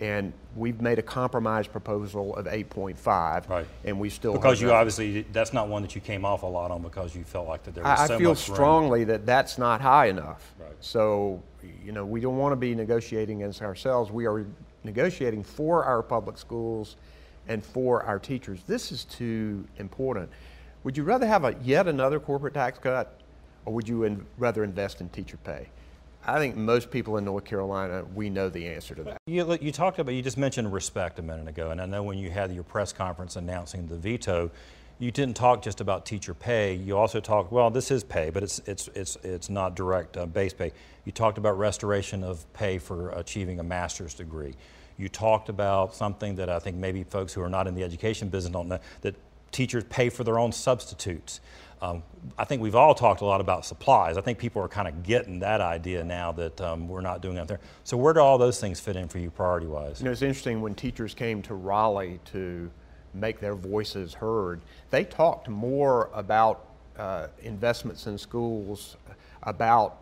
And 0.00 0.32
we've 0.56 0.80
made 0.80 0.98
a 0.98 1.02
compromise 1.02 1.68
proposal 1.68 2.34
of 2.36 2.46
8.5. 2.46 3.48
Right. 3.48 3.66
And 3.84 3.98
we 4.00 4.10
still 4.10 4.32
because 4.32 4.60
you 4.60 4.72
obviously 4.72 5.22
that's 5.32 5.52
not 5.52 5.68
one 5.68 5.82
that 5.82 5.94
you 5.94 6.00
came 6.00 6.24
off 6.24 6.42
a 6.42 6.46
lot 6.46 6.72
on 6.72 6.82
because 6.82 7.14
you 7.14 7.22
felt 7.22 7.46
like 7.46 7.62
that 7.62 7.76
there 7.76 7.84
was 7.84 8.00
I, 8.00 8.06
so 8.08 8.16
I 8.16 8.18
feel 8.18 8.34
strongly 8.34 9.00
room. 9.00 9.08
that 9.08 9.24
that's 9.24 9.56
not 9.56 9.80
high 9.80 10.06
enough. 10.06 10.52
Right. 10.58 10.72
So 10.80 11.40
you 11.84 11.92
know 11.92 12.04
we 12.04 12.20
don't 12.20 12.36
want 12.36 12.52
to 12.52 12.56
be 12.56 12.74
negotiating 12.74 13.42
against 13.42 13.62
ourselves. 13.62 14.10
We 14.10 14.26
are 14.26 14.44
negotiating 14.82 15.44
for 15.44 15.84
our 15.84 16.02
public 16.02 16.38
schools 16.38 16.96
and 17.46 17.64
for 17.64 18.02
our 18.02 18.18
teachers. 18.18 18.60
This 18.66 18.90
is 18.90 19.04
too 19.04 19.64
important. 19.78 20.28
Would 20.84 20.98
you 20.98 21.02
rather 21.02 21.26
have 21.26 21.44
a 21.44 21.56
yet 21.62 21.88
another 21.88 22.20
corporate 22.20 22.52
tax 22.52 22.78
cut, 22.78 23.18
or 23.64 23.72
would 23.72 23.88
you 23.88 24.04
in, 24.04 24.24
rather 24.36 24.62
invest 24.62 25.00
in 25.00 25.08
teacher 25.08 25.38
pay? 25.38 25.68
I 26.26 26.38
think 26.38 26.56
most 26.56 26.90
people 26.90 27.16
in 27.16 27.24
North 27.24 27.44
Carolina, 27.44 28.04
we 28.14 28.28
know 28.28 28.50
the 28.50 28.66
answer 28.66 28.94
to 28.94 29.02
that. 29.04 29.16
You, 29.26 29.58
you 29.60 29.72
talked 29.72 29.98
about, 29.98 30.12
you 30.12 30.22
just 30.22 30.36
mentioned 30.36 30.72
respect 30.72 31.18
a 31.18 31.22
minute 31.22 31.48
ago, 31.48 31.70
and 31.70 31.80
I 31.80 31.86
know 31.86 32.02
when 32.02 32.18
you 32.18 32.30
had 32.30 32.52
your 32.52 32.64
press 32.64 32.92
conference 32.92 33.36
announcing 33.36 33.86
the 33.86 33.96
veto, 33.96 34.50
you 34.98 35.10
didn't 35.10 35.36
talk 35.36 35.62
just 35.62 35.80
about 35.80 36.04
teacher 36.04 36.34
pay. 36.34 36.74
You 36.74 36.98
also 36.98 37.18
talked, 37.18 37.50
well, 37.50 37.70
this 37.70 37.90
is 37.90 38.04
pay, 38.04 38.28
but 38.30 38.42
it's, 38.42 38.60
it's, 38.66 38.88
it's, 38.94 39.16
it's 39.22 39.48
not 39.48 39.76
direct 39.76 40.16
uh, 40.18 40.26
base 40.26 40.52
pay. 40.52 40.72
You 41.04 41.12
talked 41.12 41.38
about 41.38 41.58
restoration 41.58 42.22
of 42.22 42.50
pay 42.52 42.78
for 42.78 43.10
achieving 43.10 43.58
a 43.58 43.62
master's 43.64 44.14
degree. 44.14 44.54
You 44.98 45.08
talked 45.08 45.48
about 45.48 45.94
something 45.94 46.36
that 46.36 46.48
I 46.48 46.58
think 46.58 46.76
maybe 46.76 47.04
folks 47.04 47.32
who 47.32 47.42
are 47.42 47.48
not 47.48 47.66
in 47.66 47.74
the 47.74 47.82
education 47.82 48.28
business 48.28 48.52
don't 48.52 48.68
know, 48.68 48.78
that 49.00 49.14
teachers 49.54 49.84
pay 49.84 50.10
for 50.10 50.24
their 50.24 50.38
own 50.38 50.52
substitutes. 50.52 51.40
Um, 51.80 52.02
I 52.38 52.44
think 52.44 52.60
we've 52.60 52.74
all 52.74 52.94
talked 52.94 53.20
a 53.20 53.24
lot 53.24 53.40
about 53.40 53.64
supplies. 53.64 54.16
I 54.16 54.20
think 54.20 54.38
people 54.38 54.62
are 54.62 54.68
kind 54.68 54.88
of 54.88 55.02
getting 55.02 55.38
that 55.40 55.60
idea 55.60 56.02
now 56.02 56.32
that 56.32 56.60
um, 56.60 56.88
we're 56.88 57.02
not 57.02 57.20
doing 57.20 57.36
that 57.36 57.46
there. 57.46 57.60
So 57.84 57.96
where 57.96 58.12
do 58.14 58.20
all 58.20 58.38
those 58.38 58.60
things 58.60 58.80
fit 58.80 58.96
in 58.96 59.08
for 59.08 59.18
you 59.18 59.30
priority 59.30 59.66
wise? 59.66 60.00
You 60.00 60.06
know, 60.06 60.10
it's 60.10 60.22
interesting 60.22 60.60
when 60.60 60.74
teachers 60.74 61.14
came 61.14 61.42
to 61.42 61.54
Raleigh 61.54 62.20
to 62.32 62.70
make 63.12 63.38
their 63.38 63.54
voices 63.54 64.14
heard, 64.14 64.60
they 64.90 65.04
talked 65.04 65.48
more 65.48 66.10
about 66.12 66.66
uh, 66.98 67.28
investments 67.42 68.06
in 68.06 68.18
schools, 68.18 68.96
about 69.42 69.98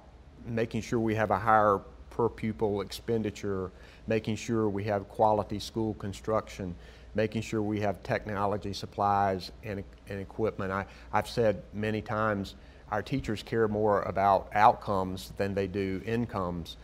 making 0.47 0.81
sure 0.81 0.99
we 0.99 1.15
have 1.15 1.31
a 1.31 1.39
higher 1.39 1.81
per 2.11 2.29
pupil 2.29 2.81
expenditure, 2.81 3.71
making 4.07 4.37
sure 4.37 4.69
we 4.69 4.85
have 4.85 5.09
quality 5.09 5.59
school 5.59 5.95
construction 5.95 6.75
making 7.15 7.43
sure 7.43 7.63
we 7.63 7.81
have 7.81 8.03
technology 8.03 8.73
supplies 8.73 9.53
and, 9.65 9.85
and 10.09 10.21
equipment. 10.21 10.73
I, 10.73 10.87
I've 11.13 11.29
said 11.29 11.63
many 11.73 12.01
times 12.01 12.55
our 12.91 13.03
teachers 13.03 13.43
care 13.43 13.69
more 13.69 14.03
about 14.03 14.49
outcomes 14.55 15.33
than 15.37 15.55
they 15.55 15.67
do 15.67 16.03
incomes, 16.05 16.77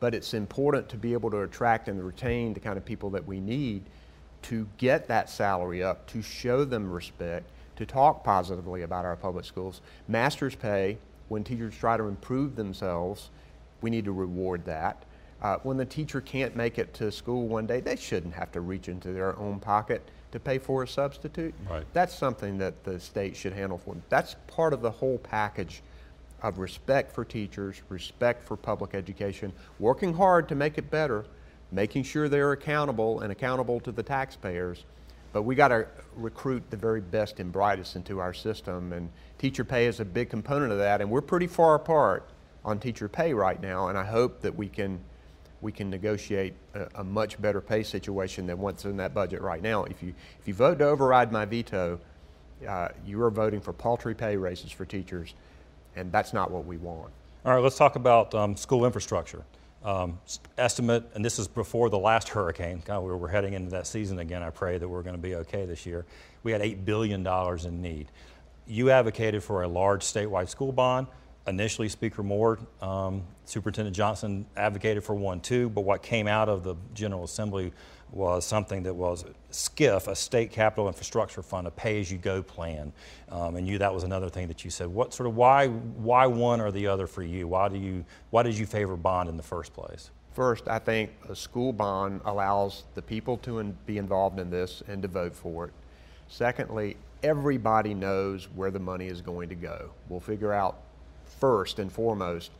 but 0.00 0.14
it's 0.14 0.34
important 0.34 0.88
to 0.90 0.96
be 0.96 1.12
able 1.12 1.30
to 1.30 1.40
attract 1.40 1.88
and 1.88 2.04
retain 2.04 2.54
the 2.54 2.60
kind 2.60 2.76
of 2.76 2.84
people 2.84 3.10
that 3.10 3.26
we 3.26 3.40
need 3.40 3.82
to 4.42 4.68
get 4.78 5.08
that 5.08 5.28
salary 5.28 5.82
up, 5.82 6.06
to 6.06 6.22
show 6.22 6.64
them 6.64 6.90
respect, 6.90 7.44
to 7.76 7.84
talk 7.84 8.22
positively 8.22 8.82
about 8.82 9.04
our 9.04 9.16
public 9.16 9.44
schools. 9.44 9.80
Master's 10.06 10.54
pay, 10.54 10.98
when 11.28 11.42
teachers 11.42 11.74
try 11.76 11.96
to 11.96 12.04
improve 12.04 12.54
themselves, 12.54 13.30
we 13.80 13.90
need 13.90 14.04
to 14.04 14.12
reward 14.12 14.64
that. 14.64 15.04
Uh, 15.40 15.56
when 15.62 15.76
the 15.76 15.84
teacher 15.84 16.20
can't 16.20 16.56
make 16.56 16.78
it 16.78 16.92
to 16.94 17.12
school 17.12 17.46
one 17.46 17.66
day, 17.66 17.80
they 17.80 17.96
shouldn't 17.96 18.34
have 18.34 18.50
to 18.50 18.60
reach 18.60 18.88
into 18.88 19.12
their 19.12 19.38
own 19.38 19.60
pocket 19.60 20.02
to 20.32 20.40
pay 20.40 20.58
for 20.58 20.82
a 20.82 20.88
substitute. 20.88 21.54
Right. 21.70 21.84
That's 21.92 22.14
something 22.14 22.58
that 22.58 22.84
the 22.84 22.98
state 22.98 23.36
should 23.36 23.52
handle 23.52 23.78
for 23.78 23.94
them. 23.94 24.02
That's 24.08 24.34
part 24.48 24.72
of 24.72 24.82
the 24.82 24.90
whole 24.90 25.18
package 25.18 25.82
of 26.42 26.58
respect 26.58 27.12
for 27.12 27.24
teachers, 27.24 27.82
respect 27.88 28.42
for 28.42 28.56
public 28.56 28.94
education, 28.94 29.52
working 29.78 30.12
hard 30.12 30.48
to 30.48 30.54
make 30.54 30.76
it 30.76 30.90
better, 30.90 31.24
making 31.72 32.02
sure 32.02 32.28
they're 32.28 32.52
accountable 32.52 33.20
and 33.20 33.32
accountable 33.32 33.80
to 33.80 33.92
the 33.92 34.02
taxpayers. 34.02 34.84
But 35.32 35.42
we 35.42 35.54
got 35.54 35.68
to 35.68 35.86
recruit 36.16 36.68
the 36.70 36.76
very 36.76 37.00
best 37.00 37.38
and 37.38 37.52
brightest 37.52 37.96
into 37.96 38.18
our 38.18 38.32
system, 38.32 38.92
and 38.92 39.10
teacher 39.38 39.64
pay 39.64 39.86
is 39.86 40.00
a 40.00 40.04
big 40.04 40.30
component 40.30 40.72
of 40.72 40.78
that. 40.78 41.00
And 41.00 41.10
we're 41.10 41.20
pretty 41.20 41.46
far 41.46 41.74
apart 41.74 42.28
on 42.64 42.78
teacher 42.78 43.08
pay 43.08 43.34
right 43.34 43.60
now, 43.60 43.88
and 43.88 43.96
I 43.96 44.04
hope 44.04 44.40
that 44.40 44.54
we 44.54 44.68
can 44.68 45.00
we 45.60 45.72
can 45.72 45.90
negotiate 45.90 46.54
a, 46.74 46.86
a, 46.96 47.04
much 47.04 47.40
better 47.40 47.60
pay 47.60 47.82
situation 47.82 48.46
than 48.46 48.58
what's 48.58 48.84
in 48.84 48.96
that 48.98 49.12
budget 49.12 49.40
right 49.42 49.62
now. 49.62 49.84
If 49.84 50.02
you, 50.02 50.14
if 50.40 50.46
you 50.46 50.54
vote 50.54 50.78
to 50.78 50.84
override 50.84 51.32
my 51.32 51.44
veto, 51.44 51.98
uh, 52.66 52.88
you 53.04 53.20
are 53.22 53.30
voting 53.30 53.60
for 53.60 53.72
paltry 53.72 54.14
pay 54.14 54.36
raises 54.36 54.70
for 54.70 54.84
teachers, 54.84 55.34
and 55.96 56.12
that's 56.12 56.32
not 56.32 56.50
what 56.50 56.64
we 56.64 56.76
want. 56.76 57.10
All 57.44 57.54
right, 57.54 57.62
let's 57.62 57.76
talk 57.76 57.96
about 57.96 58.34
um, 58.34 58.56
school 58.56 58.84
infrastructure. 58.84 59.44
Um, 59.84 60.18
estimate, 60.56 61.08
and 61.14 61.24
this 61.24 61.38
is 61.38 61.46
before 61.46 61.88
the 61.88 61.98
last 61.98 62.28
hurricane. 62.28 62.82
God, 62.84 63.04
we're, 63.04 63.16
we're 63.16 63.28
heading 63.28 63.54
into 63.54 63.70
that 63.70 63.86
season 63.86 64.18
again. 64.18 64.42
I 64.42 64.50
pray 64.50 64.76
that 64.76 64.88
we're 64.88 65.02
going 65.02 65.14
to 65.14 65.22
be 65.22 65.36
okay 65.36 65.66
this 65.66 65.86
year. 65.86 66.04
We 66.42 66.50
had 66.50 66.60
$8 66.60 66.84
billion 66.84 67.26
in 67.64 67.82
need. 67.82 68.08
You 68.66 68.90
advocated 68.90 69.42
for 69.42 69.62
a 69.62 69.68
large 69.68 70.02
statewide 70.02 70.48
school 70.48 70.72
bond. 70.72 71.06
Initially, 71.48 71.88
Speaker 71.88 72.22
Moore, 72.22 72.58
um, 72.82 73.22
Superintendent 73.46 73.96
Johnson 73.96 74.44
advocated 74.56 75.02
for 75.02 75.14
one 75.14 75.40
too, 75.40 75.70
but 75.70 75.80
what 75.80 76.02
came 76.02 76.26
out 76.28 76.48
of 76.48 76.62
the 76.62 76.74
General 76.94 77.24
Assembly 77.24 77.72
was 78.12 78.44
something 78.44 78.82
that 78.82 78.94
was 78.94 79.24
SCIF, 79.50 80.08
a 80.08 80.14
state 80.14 80.50
capital 80.50 80.88
infrastructure 80.88 81.42
fund, 81.42 81.66
a 81.66 81.70
pay-as-you-go 81.70 82.42
plan, 82.42 82.92
um, 83.30 83.56
and 83.56 83.66
you 83.66 83.78
that 83.78 83.92
was 83.92 84.04
another 84.04 84.28
thing 84.28 84.48
that 84.48 84.64
you 84.64 84.70
said. 84.70 84.88
What 84.88 85.14
sort 85.14 85.26
of 85.26 85.36
why 85.36 85.68
why 85.68 86.26
one 86.26 86.60
or 86.60 86.70
the 86.70 86.86
other 86.86 87.06
for 87.06 87.22
you? 87.22 87.48
Why 87.48 87.68
do 87.68 87.78
you 87.78 88.04
why 88.30 88.42
did 88.42 88.56
you 88.56 88.66
favor 88.66 88.96
bond 88.96 89.28
in 89.28 89.36
the 89.36 89.42
first 89.42 89.72
place? 89.72 90.10
First, 90.32 90.68
I 90.68 90.78
think 90.78 91.10
a 91.28 91.34
school 91.34 91.72
bond 91.72 92.20
allows 92.24 92.84
the 92.94 93.02
people 93.02 93.38
to 93.38 93.58
in, 93.58 93.76
be 93.86 93.98
involved 93.98 94.38
in 94.38 94.50
this 94.50 94.82
and 94.86 95.02
to 95.02 95.08
vote 95.08 95.34
for 95.34 95.66
it. 95.66 95.72
Secondly, 96.28 96.96
everybody 97.22 97.94
knows 97.94 98.48
where 98.54 98.70
the 98.70 98.78
money 98.78 99.06
is 99.06 99.20
going 99.20 99.48
to 99.48 99.54
go. 99.54 99.90
We'll 100.08 100.20
figure 100.20 100.52
out 100.52 100.82
first 101.40 101.78
and 101.78 101.90
foremost 101.92 102.50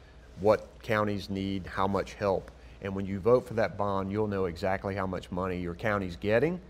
what 0.41 0.69
counties 0.83 1.29
need, 1.31 1.67
how 1.67 1.87
much 1.87 2.15
help 2.15 2.51
and 2.83 2.95
when 2.95 3.07
you 3.07 3.19
vote 3.19 3.47
for 3.47 3.55
that 3.55 3.77
bond, 3.77 4.13
you'll 4.13 4.29
know 4.29 4.45
exactly 4.45 4.95
how 4.95 5.07
much 5.07 5.31
money 5.31 5.59
your 5.59 5.75
county's 5.75 6.17
getting, 6.17 6.61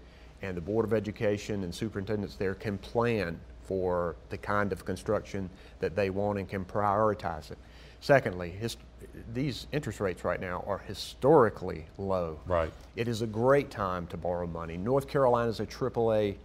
and 0.43 0.57
the 0.57 0.61
Board 0.61 0.85
of 0.85 0.93
Education 0.93 1.65
and 1.65 1.75
superintendents 1.75 2.37
there 2.37 2.55
can 2.55 2.79
plan 2.79 3.39
for 3.63 4.17
the 4.31 4.39
kind 4.39 4.73
of 4.73 4.85
construction 4.85 5.51
that 5.81 5.95
they 5.95 6.09
want 6.09 6.39
and 6.39 6.49
can 6.49 6.65
prioritize 6.65 7.51
it. 7.51 7.59
Secondly, 8.01 8.51
his, 8.51 8.77
these 9.35 9.67
interest 9.73 10.01
rates 10.01 10.25
right 10.25 10.41
now 10.41 10.65
are 10.67 10.79
historically 10.79 11.85
low. 11.99 12.39
Right. 12.47 12.73
It 12.97 13.09
is 13.09 13.21
a 13.21 13.27
great 13.27 13.71
time 13.71 14.07
to 14.07 14.17
borrow 14.17 14.47
money. 14.47 14.77
North 14.77 15.09
Carolina 15.09 15.51
is 15.51 15.61
a 15.61 15.67
AAA 15.67 16.37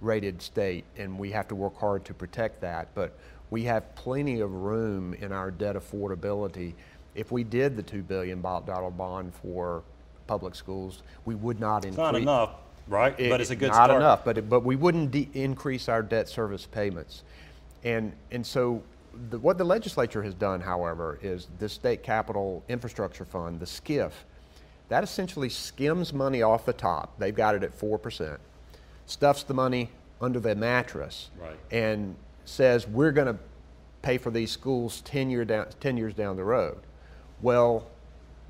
rated 0.00 0.40
state, 0.40 0.84
and 0.96 1.18
we 1.18 1.30
have 1.32 1.48
to 1.48 1.54
work 1.54 1.76
hard 1.78 2.06
to 2.06 2.14
protect 2.14 2.62
that. 2.62 2.88
But 2.94 3.18
we 3.50 3.64
have 3.64 3.94
plenty 3.94 4.40
of 4.40 4.52
room 4.52 5.14
in 5.14 5.32
our 5.32 5.50
debt 5.50 5.76
affordability 5.76 6.74
if 7.14 7.32
we 7.32 7.44
did 7.44 7.76
the 7.76 7.82
$2 7.82 8.06
billion 8.06 8.40
bond 8.40 9.34
for 9.34 9.82
public 10.26 10.54
schools, 10.54 11.02
we 11.24 11.34
would 11.34 11.58
not 11.58 11.84
increase. 11.84 11.98
Not 11.98 12.14
enough, 12.14 12.50
right? 12.86 13.18
It, 13.18 13.30
but 13.30 13.40
it's 13.40 13.50
a 13.50 13.56
good 13.56 13.68
not 13.68 13.86
start. 13.86 13.90
enough, 13.90 14.24
but, 14.24 14.38
it, 14.38 14.48
but 14.48 14.60
we 14.60 14.76
wouldn't 14.76 15.10
de- 15.10 15.28
increase 15.34 15.88
our 15.88 16.02
debt 16.02 16.28
service 16.28 16.66
payments. 16.66 17.24
And, 17.82 18.12
and 18.30 18.46
so 18.46 18.82
the, 19.30 19.38
what 19.38 19.58
the 19.58 19.64
legislature 19.64 20.22
has 20.22 20.34
done, 20.34 20.60
however, 20.60 21.18
is 21.22 21.48
the 21.58 21.68
state 21.68 22.02
capital 22.02 22.62
infrastructure 22.68 23.24
fund, 23.24 23.58
the 23.58 23.66
SCIF, 23.66 24.12
that 24.88 25.02
essentially 25.02 25.48
skims 25.48 26.12
money 26.12 26.42
off 26.42 26.64
the 26.64 26.72
top. 26.72 27.18
They've 27.18 27.34
got 27.34 27.54
it 27.54 27.62
at 27.62 27.78
4%, 27.78 28.38
stuffs 29.06 29.42
the 29.42 29.54
money 29.54 29.90
under 30.20 30.38
the 30.38 30.54
mattress, 30.54 31.30
right. 31.40 31.58
and 31.70 32.14
says 32.50 32.86
we're 32.86 33.12
going 33.12 33.28
to 33.28 33.38
pay 34.02 34.18
for 34.18 34.30
these 34.30 34.50
schools 34.50 35.00
10, 35.02 35.30
year 35.30 35.44
down, 35.44 35.66
10 35.80 35.96
years 35.96 36.14
down 36.14 36.36
the 36.36 36.44
road. 36.44 36.78
Well, 37.42 37.86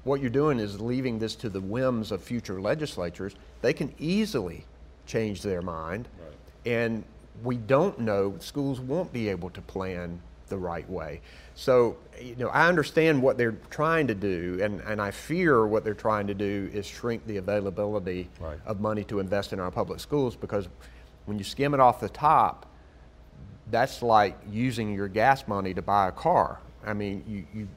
what 0.05 0.21
you're 0.21 0.31
doing 0.31 0.59
is 0.59 0.81
leaving 0.81 1.19
this 1.19 1.35
to 1.37 1.49
the 1.49 1.61
whims 1.61 2.11
of 2.11 2.23
future 2.23 2.61
legislatures. 2.61 3.35
They 3.61 3.73
can 3.73 3.93
easily 3.99 4.65
change 5.07 5.43
their 5.43 5.63
mind. 5.63 6.09
Right. 6.19 6.73
And 6.73 7.05
we 7.43 7.57
don't 7.57 7.99
know, 8.01 8.37
schools 8.39 8.81
won't 8.81 9.13
be 9.13 9.29
able 9.29 9.51
to 9.51 9.61
plan 9.61 10.21
the 10.49 10.59
right 10.59 10.89
way. 10.89 11.21
So, 11.55 11.97
you 12.21 12.37
know, 12.37 12.49
I 12.49 12.69
understand 12.69 13.23
what 13.23 13.39
they're 13.39 13.57
trying 13.71 14.07
to 14.09 14.15
do, 14.15 14.59
and, 14.63 14.81
and 14.81 15.01
I 15.01 15.11
fear 15.11 15.67
what 15.67 15.85
they're 15.85 15.95
trying 15.95 16.27
to 16.27 16.35
do 16.35 16.71
is 16.73 16.87
shrink 16.87 17.27
the 17.27 17.37
availability 17.37 18.29
right. 18.41 18.59
of 18.67 18.81
money 18.81 19.05
to 19.05 19.21
invest 19.21 19.53
in 19.53 19.61
our 19.61 19.71
public 19.71 20.01
schools 20.01 20.37
because 20.37 20.69
when 21.27 21.39
you 21.39 21.45
skim 21.45 21.73
it 21.75 21.81
off 21.81 22.01
the 22.01 22.09
top, 22.09 22.67
that's 23.71 24.03
like 24.03 24.37
using 24.51 24.95
your 24.95 25.09
gas 25.09 25.47
money 25.47 25.75
to 25.75 25.83
buy 25.83 26.09
a 26.09 26.13
car. 26.13 26.61
I 26.85 26.93
mean, 26.93 27.25
you, 27.27 27.45
you 27.55 27.69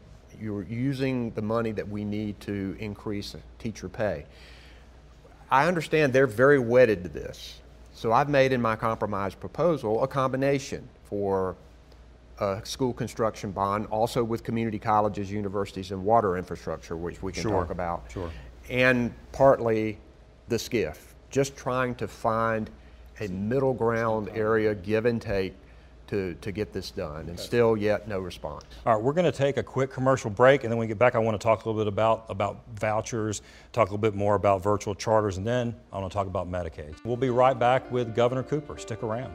you're 0.41 0.63
using 0.63 1.31
the 1.31 1.41
money 1.41 1.71
that 1.71 1.87
we 1.87 2.03
need 2.03 2.39
to 2.41 2.75
increase 2.79 3.35
teacher 3.59 3.87
pay. 3.87 4.25
I 5.49 5.67
understand 5.67 6.11
they're 6.11 6.27
very 6.27 6.59
wedded 6.59 7.03
to 7.03 7.09
this. 7.09 7.61
So 7.93 8.11
I've 8.11 8.29
made 8.29 8.51
in 8.51 8.61
my 8.61 8.75
compromise 8.75 9.35
proposal 9.35 10.03
a 10.03 10.07
combination 10.07 10.89
for 11.03 11.55
a 12.39 12.59
school 12.63 12.91
construction 12.91 13.51
bond, 13.51 13.85
also 13.87 14.23
with 14.23 14.43
community 14.43 14.79
colleges, 14.79 15.31
universities, 15.31 15.91
and 15.91 16.03
water 16.03 16.37
infrastructure, 16.37 16.97
which 16.97 17.21
we 17.21 17.31
can 17.31 17.43
sure. 17.43 17.51
talk 17.51 17.69
about. 17.69 18.05
Sure. 18.11 18.31
And 18.69 19.13
partly 19.31 19.99
the 20.47 20.55
SCIF, 20.57 20.97
just 21.29 21.55
trying 21.55 21.95
to 21.95 22.07
find 22.07 22.69
a 23.19 23.27
middle 23.27 23.73
ground 23.73 24.29
area, 24.33 24.73
give 24.73 25.05
and 25.05 25.21
take 25.21 25.53
to, 26.13 26.35
to 26.35 26.51
get 26.51 26.71
this 26.71 26.91
done, 26.91 27.27
and 27.27 27.39
still 27.39 27.75
yet 27.75 28.07
no 28.07 28.19
response. 28.19 28.63
All 28.85 28.93
right, 28.93 29.03
we're 29.03 29.13
going 29.13 29.25
to 29.25 29.31
take 29.31 29.57
a 29.57 29.63
quick 29.63 29.89
commercial 29.89 30.29
break, 30.29 30.63
and 30.63 30.71
then 30.71 30.77
when 30.77 30.85
we 30.85 30.87
get 30.87 30.99
back, 30.99 31.15
I 31.15 31.17
want 31.17 31.39
to 31.39 31.43
talk 31.43 31.65
a 31.65 31.69
little 31.69 31.81
bit 31.81 31.87
about, 31.87 32.25
about 32.29 32.61
vouchers, 32.75 33.41
talk 33.71 33.89
a 33.89 33.91
little 33.91 33.97
bit 33.97 34.13
more 34.13 34.35
about 34.35 34.61
virtual 34.61 34.93
charters, 34.93 35.37
and 35.37 35.47
then 35.47 35.75
I 35.91 35.97
want 35.97 36.11
to 36.11 36.15
talk 36.15 36.27
about 36.27 36.47
Medicaid. 36.49 37.03
We'll 37.03 37.17
be 37.17 37.31
right 37.31 37.57
back 37.57 37.91
with 37.91 38.15
Governor 38.15 38.43
Cooper. 38.43 38.77
Stick 38.77 39.01
around. 39.01 39.33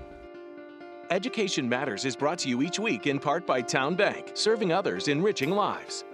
Education 1.11 1.69
Matters 1.69 2.05
is 2.05 2.15
brought 2.15 2.39
to 2.41 2.49
you 2.49 2.63
each 2.63 2.79
week 2.79 3.09
in 3.09 3.19
part 3.19 3.45
by 3.45 3.61
Town 3.61 3.97
Bank, 3.97 4.33
serving 4.35 4.73
others, 4.73 5.09
enriching 5.09 5.51
lives. 5.51 6.05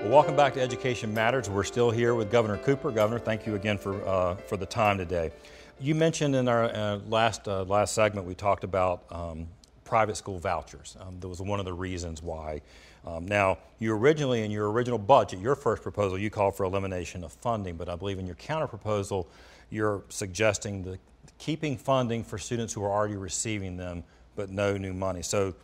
Well, 0.00 0.08
welcome 0.08 0.34
back 0.34 0.54
to 0.54 0.62
Education 0.62 1.12
Matters. 1.12 1.50
We're 1.50 1.62
still 1.62 1.90
here 1.90 2.14
with 2.14 2.30
Governor 2.30 2.56
Cooper. 2.56 2.90
Governor, 2.90 3.18
thank 3.18 3.46
you 3.46 3.54
again 3.54 3.76
for, 3.76 4.02
uh, 4.08 4.34
for 4.34 4.56
the 4.56 4.64
time 4.64 4.96
today. 4.96 5.30
You 5.78 5.94
mentioned 5.94 6.34
in 6.34 6.48
our 6.48 6.74
uh, 6.74 7.00
last, 7.06 7.46
uh, 7.46 7.64
last 7.64 7.94
segment, 7.94 8.26
we 8.26 8.34
talked 8.34 8.64
about 8.64 9.04
um, 9.10 9.46
private 9.84 10.16
school 10.16 10.38
vouchers. 10.38 10.96
Um, 11.00 11.20
that 11.20 11.28
was 11.28 11.42
one 11.42 11.58
of 11.58 11.66
the 11.66 11.74
reasons 11.74 12.22
why. 12.22 12.62
Um, 13.06 13.26
now, 13.26 13.58
you 13.78 13.94
originally, 13.94 14.42
in 14.42 14.50
your 14.50 14.70
original 14.70 14.98
budget, 14.98 15.38
your 15.38 15.54
first 15.54 15.82
proposal, 15.82 16.16
you 16.16 16.30
called 16.30 16.56
for 16.56 16.64
elimination 16.64 17.22
of 17.22 17.32
funding, 17.32 17.76
but 17.76 17.90
I 17.90 17.94
believe 17.94 18.18
in 18.18 18.24
your 18.24 18.36
counter 18.36 18.66
proposal, 18.66 19.28
you're 19.68 20.02
suggesting 20.08 20.82
the 20.82 20.98
keeping 21.36 21.76
funding 21.76 22.24
for 22.24 22.38
students 22.38 22.72
who 22.72 22.82
are 22.82 22.90
already 22.90 23.16
receiving 23.16 23.76
them, 23.76 24.02
but 24.34 24.48
no 24.48 24.78
new 24.78 24.94
money. 24.94 25.20
So 25.20 25.54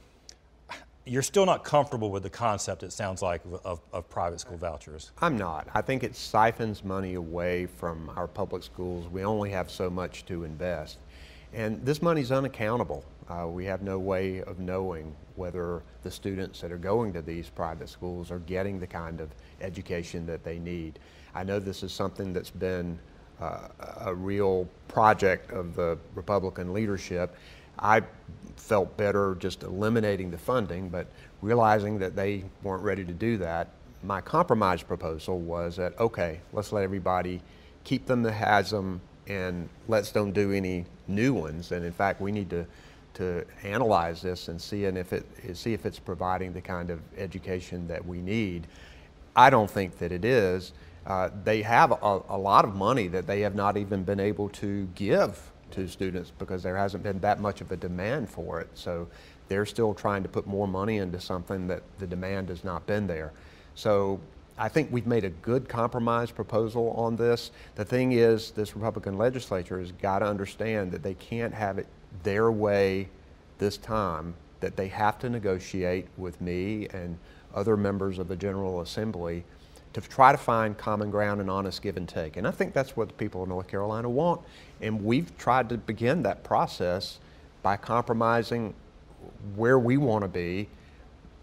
you're 1.07 1.23
still 1.23 1.47
not 1.47 1.63
comfortable 1.63 2.11
with 2.11 2.25
the 2.25 2.31
concept, 2.31 2.83
it 2.83 2.93
sounds 2.93 3.23
like, 3.23 3.41
of, 3.65 3.81
of, 3.93 4.11
private 4.11 4.41
school 4.41 4.57
vouchers. 4.57 5.13
I'm 5.23 5.39
not. 5.39 5.69
I 5.73 5.81
think 5.81 6.03
it 6.03 6.17
siphons 6.17 6.83
money 6.83 7.15
away 7.15 7.67
from 7.67 8.11
our 8.17 8.27
public 8.27 8.65
schools. 8.65 9.07
We 9.07 9.25
only 9.25 9.51
have 9.51 9.71
so 9.71 9.89
much 9.89 10.27
to 10.27 10.43
invest. 10.43 10.99
And 11.53 11.85
this 11.87 12.03
money 12.03 12.23
is 12.23 12.33
unaccountable. 12.33 13.05
Uh, 13.29 13.47
we 13.49 13.65
have 13.67 13.83
no 13.83 13.99
way 14.01 14.43
of 14.43 14.59
knowing 14.59 15.15
whether 15.37 15.83
the 16.03 16.11
students 16.11 16.61
that 16.61 16.73
are 16.73 16.79
going 16.79 17.13
to 17.13 17.23
these 17.23 17.49
private 17.49 17.89
schools 17.89 18.33
are 18.33 18.41
getting 18.41 18.81
the 18.81 18.87
kind 18.87 19.21
of 19.21 19.31
education 19.61 20.27
that 20.27 20.43
they 20.43 20.59
need. 20.59 20.99
I 21.35 21.45
know 21.45 21.61
this 21.61 21.85
is 21.85 21.93
something 21.93 22.33
that's 22.33 22.51
been 22.51 22.99
uh, 23.41 23.69
a 24.01 24.15
real 24.15 24.69
project 24.89 25.53
of 25.53 25.77
the 25.77 25.99
Republican 26.15 26.73
leadership. 26.73 27.37
I 27.79 28.03
felt 28.57 28.97
better 28.97 29.37
just 29.39 29.63
eliminating 29.63 30.31
the 30.31 30.39
funding, 30.39 30.89
but 30.89 31.07
realizing 31.43 31.99
that 31.99 32.17
they 32.17 32.45
weren't 32.63 32.83
ready 32.83 33.05
to 33.05 33.13
do 33.13 33.37
that, 33.39 33.69
my 34.03 34.21
compromise 34.21 34.83
proposal 34.83 35.39
was 35.39 35.77
that, 35.77 35.99
okay, 35.99 36.41
let's 36.53 36.73
let 36.73 36.83
everybody 36.83 37.41
keep 37.85 38.07
them 38.07 38.23
that 38.23 38.33
has 38.33 38.71
them 38.71 39.01
and 39.29 39.69
let's 39.89 40.13
don't 40.13 40.33
do 40.33 40.53
any 40.53 40.85
new 41.09 41.35
ones. 41.35 41.73
And 41.73 41.85
in 41.85 41.93
fact, 41.93 42.21
we 42.21 42.33
need 42.33 42.51
to, 42.51 42.67
to 43.15 43.45
analyze 43.63 44.23
this 44.23 44.49
and 44.49 44.61
see, 44.61 44.85
and 44.87 44.97
if 44.97 45.13
it, 45.13 45.27
see 45.55 45.73
if 45.73 45.87
it's 45.87 45.99
providing 45.99 46.53
the 46.53 46.61
kind 46.61 46.91
of 46.91 47.01
education 47.17 47.89
that 47.89 48.05
we 48.05 48.21
need. 48.21 48.67
I 49.35 49.51
don't 49.51 49.71
think 49.71 49.99
that 49.99 50.13
it 50.13 50.25
is. 50.25 50.73
Uh, 51.07 51.31
they 51.45 51.63
have 51.63 51.93
a, 51.93 52.21
a 52.29 52.39
lot 52.39 52.65
of 52.65 52.75
money 52.75 53.09
that 53.09 53.27
they 53.27 53.41
have 53.41 53.55
not 53.55 53.77
even 53.77 54.03
been 54.03 54.21
able 54.21 54.49
to 54.51 54.89
give 54.95 55.53
to 55.73 55.89
students 55.89 56.33
because 56.39 56.63
there 56.63 56.77
hasn't 56.77 57.03
been 57.03 57.19
that 57.21 57.41
much 57.41 57.61
of 57.61 57.73
a 57.73 57.77
demand 57.77 58.29
for 58.29 58.61
it. 58.61 58.69
So 58.75 59.09
they're 59.49 59.67
still 59.67 59.95
trying 59.95 60.23
to 60.23 60.29
put 60.29 60.47
more 60.47 60.67
money 60.67 60.99
into 60.99 61.21
something 61.21 61.67
that 61.69 61.83
the 61.99 62.07
demand 62.07 62.49
has 62.49 62.65
not 62.65 62.87
been 62.87 63.07
there. 63.07 63.33
So 63.75 64.21
I 64.59 64.69
think 64.69 64.91
we've 64.91 65.07
made 65.07 65.25
a 65.25 65.31
good 65.31 65.69
compromise 65.69 66.31
proposal 66.31 66.91
on 66.93 67.17
this. 67.17 67.51
The 67.75 67.85
thing 67.85 68.13
is, 68.13 68.53
this 68.53 68.75
Republican 68.75 69.19
legislature 69.19 69.79
has 69.79 69.93
got 69.93 70.21
to 70.21 70.27
understand 70.27 70.93
that 70.93 71.03
they 71.03 71.15
can't 71.15 71.53
have 71.53 71.79
it 71.79 71.87
their 72.23 72.51
way 72.51 73.09
this 73.59 73.77
time, 73.77 74.35
that 74.61 74.77
they 74.77 74.89
have 74.89 75.19
to 75.19 75.29
negotiate 75.29 76.07
with 76.17 76.41
me 76.41 76.89
and 76.89 77.19
other 77.55 77.77
members 77.77 78.19
of 78.19 78.29
the 78.29 78.37
General 78.37 78.81
Assembly 78.81 79.45
to 79.97 80.03
try 80.03 80.31
to 80.31 80.37
find 80.37 80.77
common 80.77 81.11
ground 81.11 81.41
and 81.41 81.49
honest 81.49 81.81
give 81.81 81.97
and 81.97 82.07
take. 82.07 82.37
And 82.37 82.47
I 82.47 82.51
think 82.51 82.75
that's 82.75 82.99
what 82.99 83.09
the 83.09 83.15
people 83.15 83.43
of 83.43 83.49
North 83.49 83.67
Carolina 83.67 84.11
want. 84.11 84.43
And 84.83 85.03
we've 85.03 85.35
tried 85.39 85.71
to 85.71 85.79
begin 85.79 86.23
that 86.25 86.45
process 86.45 87.19
by 87.63 87.79
compromising 87.79 88.75
where 89.55 89.79
we 89.79 89.97
want 89.97 90.21
to 90.21 90.29
be 90.29 90.69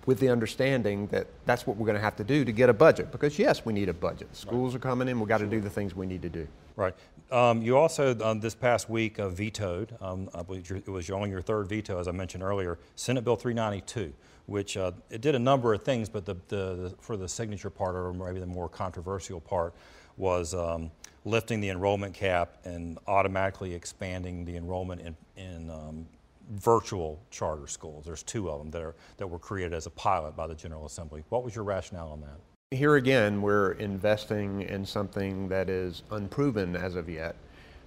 with 0.06 0.20
the 0.20 0.30
understanding 0.30 1.08
that 1.08 1.26
that's 1.48 1.66
what 1.66 1.78
we're 1.78 1.88
going 1.88 1.98
to 1.98 2.04
have 2.04 2.16
to 2.18 2.24
do 2.24 2.46
to 2.46 2.52
get 2.52 2.70
a 2.70 2.74
budget. 2.74 3.12
Because, 3.12 3.40
yes, 3.40 3.66
we 3.66 3.74
need 3.74 3.90
a 3.90 3.94
budget. 3.94 4.28
Schools 4.36 4.76
right. 4.76 4.78
are 4.78 4.88
coming 4.88 5.08
in, 5.08 5.20
we've 5.20 5.28
got 5.28 5.40
to 5.40 5.48
do 5.48 5.60
the 5.60 5.70
things 5.72 5.96
we 5.96 6.06
need 6.06 6.22
to 6.22 6.30
do. 6.30 6.48
Right. 6.76 6.96
Um, 7.32 7.62
you 7.62 7.78
also, 7.78 8.18
um, 8.24 8.40
this 8.40 8.56
past 8.56 8.90
week, 8.90 9.20
uh, 9.20 9.30
vetoed, 9.30 9.96
um, 10.02 10.30
I 10.34 10.44
believe 10.44 10.70
it 10.72 10.88
was 10.88 11.10
only 11.10 11.30
your 11.30 11.42
third 11.42 11.68
veto, 11.68 12.00
as 12.00 12.08
I 12.08 12.12
mentioned 12.12 12.44
earlier, 12.44 12.80
Senate 12.96 13.24
Bill 13.24 13.36
392, 13.36 14.14
which 14.46 14.78
uh, 14.78 14.92
it 15.10 15.22
did 15.22 15.36
a 15.36 15.40
number 15.40 15.74
of 15.74 15.84
things, 15.84 16.10
but 16.10 16.26
the, 16.26 16.36
the, 16.48 16.96
for 17.00 17.18
the 17.18 17.28
signature 17.28 17.70
part, 17.70 17.96
or 17.96 18.14
maybe 18.14 18.40
the 18.40 18.46
more 18.46 18.70
controversial 18.70 19.40
part, 19.40 19.74
was 20.18 20.54
um, 20.54 20.92
lifting 21.26 21.60
the 21.60 21.70
enrollment 21.70 22.14
cap 22.14 22.58
and 22.66 22.98
automatically 23.08 23.74
expanding 23.74 24.46
the 24.46 24.56
enrollment 24.56 25.02
in, 25.02 25.16
in 25.38 25.70
um, 25.70 26.06
virtual 26.52 27.20
charter 27.32 27.68
schools. 27.68 28.06
There's 28.06 28.24
two 28.24 28.50
of 28.50 28.60
them 28.60 28.72
that, 28.72 28.82
are, 28.82 28.96
that 29.18 29.28
were 29.28 29.40
created 29.40 29.74
as 29.74 29.86
a 29.86 29.92
pilot 29.92 30.36
by 30.36 30.48
the 30.48 30.56
General 30.56 30.86
Assembly. 30.86 31.24
What 31.30 31.44
was 31.44 31.56
your 31.56 31.64
rationale 31.64 32.10
on 32.10 32.22
that? 32.22 32.53
Here 32.74 32.96
again, 32.96 33.44
we're 33.44 33.74
investing 33.74 34.64
in 34.64 34.84
something 34.84 35.48
that 35.50 35.70
is 35.70 36.02
unproven 36.10 36.76
as 36.76 36.96
of 36.96 37.08
yet. 37.08 37.36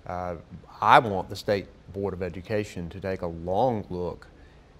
Uh, 0.07 0.37
I 0.81 1.01
want 1.01 1.29
the 1.29 1.35
State 1.35 1.67
Board 1.93 2.15
of 2.15 2.23
Education 2.23 2.89
to 2.91 3.01
take 3.01 3.23
a 3.23 3.27
long 3.27 3.85
look 3.91 4.29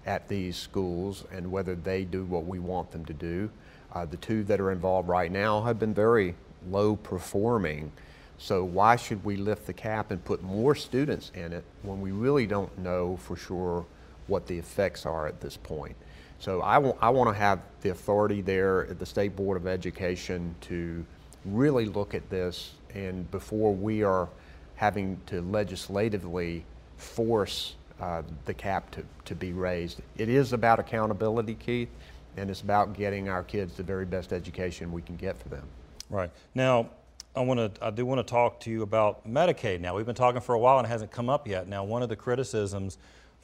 at 0.05 0.29
these 0.29 0.55
schools 0.55 1.25
and 1.33 1.51
whether 1.51 1.75
they 1.75 2.05
do 2.05 2.23
what 2.23 2.45
we 2.45 2.57
want 2.57 2.89
them 2.91 3.03
to 3.03 3.13
do. 3.13 3.49
Uh, 3.93 4.05
the 4.05 4.15
two 4.15 4.45
that 4.45 4.61
are 4.61 4.71
involved 4.71 5.09
right 5.09 5.29
now 5.29 5.61
have 5.63 5.77
been 5.77 5.93
very 5.93 6.35
low 6.69 6.95
performing. 6.95 7.91
So 8.37 8.63
why 8.63 8.95
should 8.95 9.25
we 9.25 9.35
lift 9.35 9.67
the 9.67 9.73
cap 9.73 10.11
and 10.11 10.23
put 10.23 10.41
more 10.41 10.73
students 10.73 11.33
in 11.35 11.51
it 11.51 11.65
when 11.81 11.99
we 11.99 12.11
really 12.11 12.47
don't 12.47 12.77
know 12.77 13.17
for 13.17 13.35
sure 13.35 13.85
what 14.27 14.47
the 14.47 14.57
effects 14.57 15.05
are 15.05 15.27
at 15.27 15.41
this 15.41 15.57
point? 15.57 15.97
So 16.39 16.61
I 16.61 16.77
want, 16.77 17.01
want 17.01 17.29
to 17.29 17.39
have 17.39 17.59
the 17.81 17.89
authority 17.89 18.41
there 18.41 18.85
at 18.87 18.99
the 18.99 19.05
State 19.05 19.35
Board 19.35 19.57
of 19.57 19.67
Education 19.67 20.55
to 20.61 21.05
really 21.45 21.85
look 21.85 22.13
at 22.13 22.29
this 22.29 22.73
and 22.93 23.29
before 23.31 23.73
we 23.73 24.03
are 24.03 24.29
having 24.75 25.19
to 25.25 25.41
legislatively 25.41 26.63
force 26.97 27.75
uh, 27.99 28.21
the 28.45 28.53
cap 28.53 28.91
to, 28.91 29.03
to 29.25 29.35
be 29.35 29.53
raised. 29.53 30.01
It 30.17 30.29
is 30.29 30.53
about 30.53 30.79
accountability, 30.79 31.55
Keith, 31.55 31.89
and 32.37 32.49
it's 32.49 32.61
about 32.61 32.93
getting 32.93 33.29
our 33.29 33.43
kids 33.43 33.75
the 33.75 33.83
very 33.83 34.05
best 34.05 34.33
education 34.33 34.91
we 34.91 35.01
can 35.01 35.15
get 35.15 35.37
for 35.37 35.49
them. 35.49 35.63
Right. 36.09 36.29
Now, 36.53 36.89
I 37.35 37.41
want 37.41 37.75
to. 37.75 37.85
I 37.85 37.91
do 37.91 38.05
want 38.05 38.19
to 38.19 38.23
talk 38.23 38.59
to 38.61 38.71
you 38.71 38.81
about 38.81 39.27
Medicaid. 39.27 39.79
Now, 39.79 39.95
we've 39.95 40.05
been 40.05 40.15
talking 40.15 40.41
for 40.41 40.55
a 40.55 40.59
while 40.59 40.77
and 40.79 40.87
it 40.87 40.89
hasn't 40.89 41.11
come 41.11 41.29
up 41.29 41.47
yet. 41.47 41.67
Now, 41.67 41.83
one 41.83 42.01
of 42.01 42.09
the 42.09 42.15
criticisms 42.15 42.97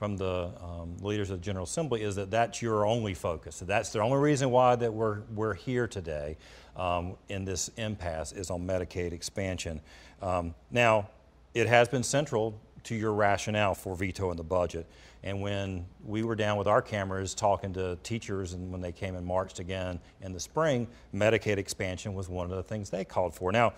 from 0.04 0.18
the 0.18 0.52
um, 0.62 0.98
leaders 1.00 1.30
of 1.30 1.40
the 1.40 1.46
General 1.46 1.64
Assembly 1.64 2.02
is 2.02 2.16
that 2.16 2.30
that's 2.30 2.62
your 2.62 2.86
only 2.86 3.14
focus. 3.14 3.56
So 3.56 3.64
that's 3.64 3.92
the 3.92 4.02
only 4.02 4.18
reason 4.18 4.52
why 4.52 4.76
that 4.76 4.94
we're, 4.94 5.22
we're 5.34 5.54
here 5.54 5.88
today 5.88 6.36
um, 6.76 7.16
in 7.30 7.46
this 7.46 7.70
impasse 7.78 8.34
is 8.34 8.50
on 8.50 8.68
Medicaid 8.68 9.14
expansion. 9.14 9.80
Um, 10.22 10.56
now, 10.72 11.08
it 11.54 11.68
has 11.68 11.88
been 11.88 12.04
central 12.04 12.60
to 12.84 12.96
your 12.96 13.14
rationale 13.14 13.76
for 13.76 13.96
vetoing 13.96 14.36
the 14.36 14.44
budget. 14.44 14.88
And 15.24 15.40
when 15.40 15.86
we 16.04 16.24
were 16.24 16.36
down 16.36 16.58
with 16.58 16.68
our 16.68 16.82
cameras 16.82 17.34
talking 17.34 17.72
to 17.76 17.98
teachers 18.04 18.52
and 18.52 18.74
when 18.74 18.82
they 18.82 18.92
came 18.92 19.16
and 19.16 19.26
marched 19.26 19.60
again 19.60 20.02
in 20.20 20.34
the 20.34 20.40
spring, 20.42 20.86
Medicaid 21.16 21.56
expansion 21.56 22.14
was 22.14 22.28
one 22.28 22.52
of 22.52 22.58
the 22.58 22.64
things 22.64 22.90
they 22.90 23.06
called 23.06 23.34
for. 23.34 23.54
Now, 23.54 23.72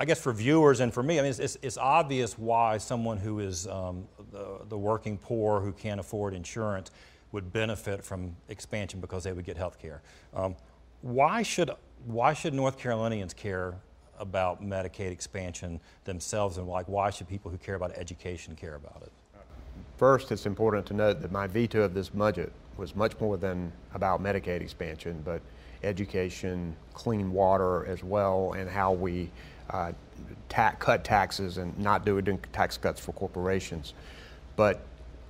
I 0.00 0.04
guess 0.04 0.20
for 0.20 0.32
viewers 0.32 0.78
and 0.80 0.94
for 0.94 1.02
me, 1.02 1.18
I 1.18 1.22
mean, 1.22 1.30
it's, 1.30 1.40
it's, 1.40 1.58
it's 1.60 1.76
obvious 1.76 2.38
why 2.38 2.78
someone 2.78 3.18
who 3.18 3.40
is 3.40 3.66
um, 3.66 4.06
the, 4.30 4.60
the 4.68 4.78
working 4.78 5.18
poor 5.18 5.60
who 5.60 5.72
can't 5.72 5.98
afford 5.98 6.34
insurance 6.34 6.92
would 7.32 7.52
benefit 7.52 8.04
from 8.04 8.36
expansion 8.48 9.00
because 9.00 9.24
they 9.24 9.32
would 9.32 9.44
get 9.44 9.56
health 9.56 9.78
care. 9.80 10.00
Um, 10.34 10.54
why, 11.02 11.42
should, 11.42 11.70
why 12.06 12.32
should 12.32 12.54
North 12.54 12.78
Carolinians 12.78 13.34
care 13.34 13.74
about 14.20 14.62
Medicaid 14.62 15.10
expansion 15.10 15.80
themselves 16.04 16.58
and 16.58 16.68
like 16.68 16.86
why 16.88 17.10
should 17.10 17.28
people 17.28 17.50
who 17.50 17.58
care 17.58 17.74
about 17.74 17.92
education 17.96 18.54
care 18.54 18.76
about 18.76 19.02
it? 19.02 19.12
First, 19.96 20.30
it's 20.30 20.46
important 20.46 20.86
to 20.86 20.94
note 20.94 21.20
that 21.22 21.32
my 21.32 21.48
veto 21.48 21.82
of 21.82 21.92
this 21.92 22.08
budget 22.08 22.52
was 22.76 22.94
much 22.94 23.18
more 23.20 23.36
than 23.36 23.72
about 23.94 24.22
Medicaid 24.22 24.60
expansion, 24.60 25.20
but 25.24 25.40
education, 25.82 26.76
clean 26.94 27.32
water 27.32 27.84
as 27.86 28.04
well, 28.04 28.54
and 28.56 28.70
how 28.70 28.92
we 28.92 29.30
uh, 29.70 29.92
ta- 30.48 30.74
cut 30.78 31.04
taxes 31.04 31.58
and 31.58 31.76
not 31.78 32.04
do 32.04 32.20
tax 32.52 32.76
cuts 32.76 33.00
for 33.00 33.12
corporations. 33.12 33.94
But 34.56 34.80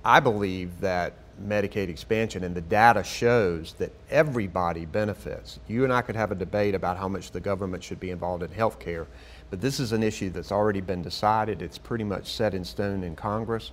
I 0.03 0.19
believe 0.19 0.79
that 0.81 1.13
Medicaid 1.45 1.87
expansion 1.89 2.43
and 2.43 2.53
the 2.53 2.61
data 2.61 3.03
shows 3.03 3.73
that 3.73 3.91
everybody 4.09 4.85
benefits. 4.85 5.59
You 5.67 5.83
and 5.83 5.93
I 5.93 6.01
could 6.01 6.15
have 6.15 6.31
a 6.31 6.35
debate 6.35 6.75
about 6.75 6.97
how 6.97 7.07
much 7.07 7.31
the 7.31 7.39
government 7.39 7.83
should 7.83 7.99
be 7.99 8.11
involved 8.11 8.43
in 8.43 8.51
health 8.51 8.79
care, 8.79 9.07
but 9.49 9.61
this 9.61 9.79
is 9.79 9.91
an 9.91 10.03
issue 10.03 10.29
that's 10.29 10.51
already 10.51 10.81
been 10.81 11.01
decided. 11.01 11.61
It's 11.61 11.77
pretty 11.77 12.03
much 12.03 12.31
set 12.33 12.53
in 12.53 12.65
stone 12.65 13.03
in 13.03 13.15
Congress. 13.15 13.71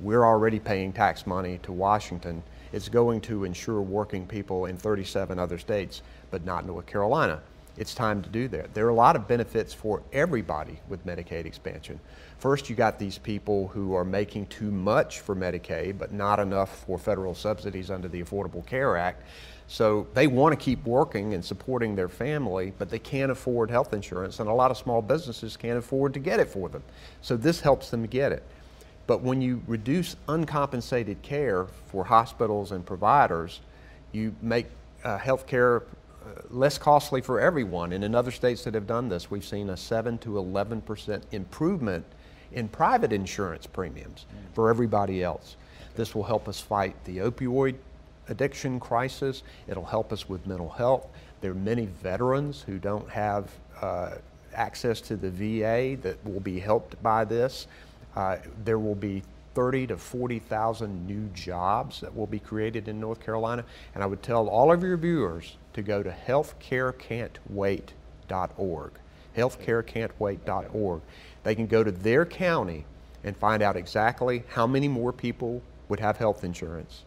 We're 0.00 0.24
already 0.24 0.58
paying 0.58 0.92
tax 0.92 1.26
money 1.26 1.58
to 1.62 1.72
Washington. 1.72 2.42
It's 2.72 2.88
going 2.88 3.20
to 3.22 3.44
ensure 3.44 3.80
working 3.80 4.26
people 4.26 4.66
in 4.66 4.76
37 4.76 5.38
other 5.38 5.58
states, 5.58 6.02
but 6.30 6.44
not 6.44 6.66
North 6.66 6.86
Carolina 6.86 7.40
it's 7.76 7.94
time 7.94 8.22
to 8.22 8.28
do 8.28 8.48
that. 8.48 8.72
There 8.74 8.86
are 8.86 8.90
a 8.90 8.94
lot 8.94 9.16
of 9.16 9.26
benefits 9.26 9.74
for 9.74 10.02
everybody 10.12 10.78
with 10.88 11.04
Medicaid 11.04 11.44
expansion. 11.44 11.98
First, 12.38 12.70
you 12.70 12.76
got 12.76 12.98
these 12.98 13.18
people 13.18 13.68
who 13.68 13.94
are 13.94 14.04
making 14.04 14.46
too 14.46 14.70
much 14.70 15.20
for 15.20 15.34
Medicaid, 15.34 15.98
but 15.98 16.12
not 16.12 16.38
enough 16.38 16.84
for 16.84 16.98
federal 16.98 17.34
subsidies 17.34 17.90
under 17.90 18.08
the 18.08 18.22
Affordable 18.22 18.64
Care 18.66 18.96
Act. 18.96 19.22
So 19.66 20.06
they 20.14 20.26
want 20.26 20.58
to 20.58 20.62
keep 20.62 20.84
working 20.84 21.34
and 21.34 21.44
supporting 21.44 21.96
their 21.96 22.08
family, 22.08 22.72
but 22.78 22.90
they 22.90 22.98
can't 22.98 23.32
afford 23.32 23.70
health 23.70 23.94
insurance, 23.94 24.38
and 24.38 24.48
a 24.48 24.52
lot 24.52 24.70
of 24.70 24.76
small 24.76 25.00
businesses 25.00 25.56
can't 25.56 25.78
afford 25.78 26.12
to 26.14 26.20
get 26.20 26.38
it 26.38 26.48
for 26.48 26.68
them. 26.68 26.82
So 27.22 27.36
this 27.36 27.60
helps 27.60 27.90
them 27.90 28.06
get 28.06 28.30
it. 28.30 28.42
But 29.06 29.22
when 29.22 29.40
you 29.40 29.62
reduce 29.66 30.16
uncompensated 30.28 31.22
care 31.22 31.66
for 31.86 32.04
hospitals 32.04 32.72
and 32.72 32.84
providers, 32.84 33.60
you 34.12 34.34
make 34.40 34.66
uh, 35.02 35.18
health 35.18 35.46
care 35.46 35.78
uh, 35.78 35.82
less 36.50 36.78
costly 36.78 37.20
for 37.20 37.40
everyone. 37.40 37.92
And 37.92 38.04
in 38.04 38.14
other 38.14 38.30
states 38.30 38.64
that 38.64 38.74
have 38.74 38.86
done 38.86 39.08
this, 39.08 39.30
we've 39.30 39.44
seen 39.44 39.70
a 39.70 39.76
7 39.76 40.18
to 40.18 40.38
11 40.38 40.82
percent 40.82 41.24
improvement 41.32 42.04
in 42.52 42.68
private 42.68 43.12
insurance 43.12 43.66
premiums 43.66 44.26
for 44.52 44.70
everybody 44.70 45.22
else. 45.22 45.56
This 45.96 46.14
will 46.14 46.24
help 46.24 46.48
us 46.48 46.60
fight 46.60 46.96
the 47.04 47.18
opioid 47.18 47.76
addiction 48.28 48.80
crisis. 48.80 49.42
It'll 49.68 49.84
help 49.84 50.12
us 50.12 50.28
with 50.28 50.46
mental 50.46 50.70
health. 50.70 51.06
There 51.40 51.50
are 51.50 51.56
many 51.56 51.86
veterans 51.86 52.62
who 52.62 52.78
don't 52.78 53.08
have 53.10 53.50
uh, 53.80 54.12
access 54.54 55.00
to 55.02 55.16
the 55.16 55.30
VA 55.30 55.96
that 56.02 56.24
will 56.24 56.40
be 56.40 56.58
helped 56.58 57.00
by 57.02 57.24
this. 57.24 57.66
Uh, 58.16 58.38
there 58.64 58.78
will 58.78 58.94
be 58.94 59.22
30 59.54 59.86
to 59.88 59.96
40,000 59.96 61.06
new 61.06 61.28
jobs 61.34 62.00
that 62.00 62.14
will 62.14 62.26
be 62.26 62.38
created 62.38 62.88
in 62.88 63.00
North 63.00 63.20
Carolina. 63.20 63.64
And 63.94 64.02
I 64.02 64.06
would 64.06 64.22
tell 64.22 64.48
all 64.48 64.72
of 64.72 64.82
your 64.82 64.96
viewers 64.96 65.56
to 65.74 65.82
go 65.82 66.02
to 66.02 66.10
healthcarecan'twait.org. 66.10 68.92
Healthcarecan'twait.org. 69.36 71.00
They 71.42 71.54
can 71.54 71.66
go 71.66 71.84
to 71.84 71.92
their 71.92 72.26
county 72.26 72.84
and 73.22 73.36
find 73.36 73.62
out 73.62 73.76
exactly 73.76 74.44
how 74.48 74.66
many 74.66 74.88
more 74.88 75.12
people 75.12 75.62
would 75.88 76.00
have 76.00 76.16
health 76.16 76.42
insurance, 76.44 77.02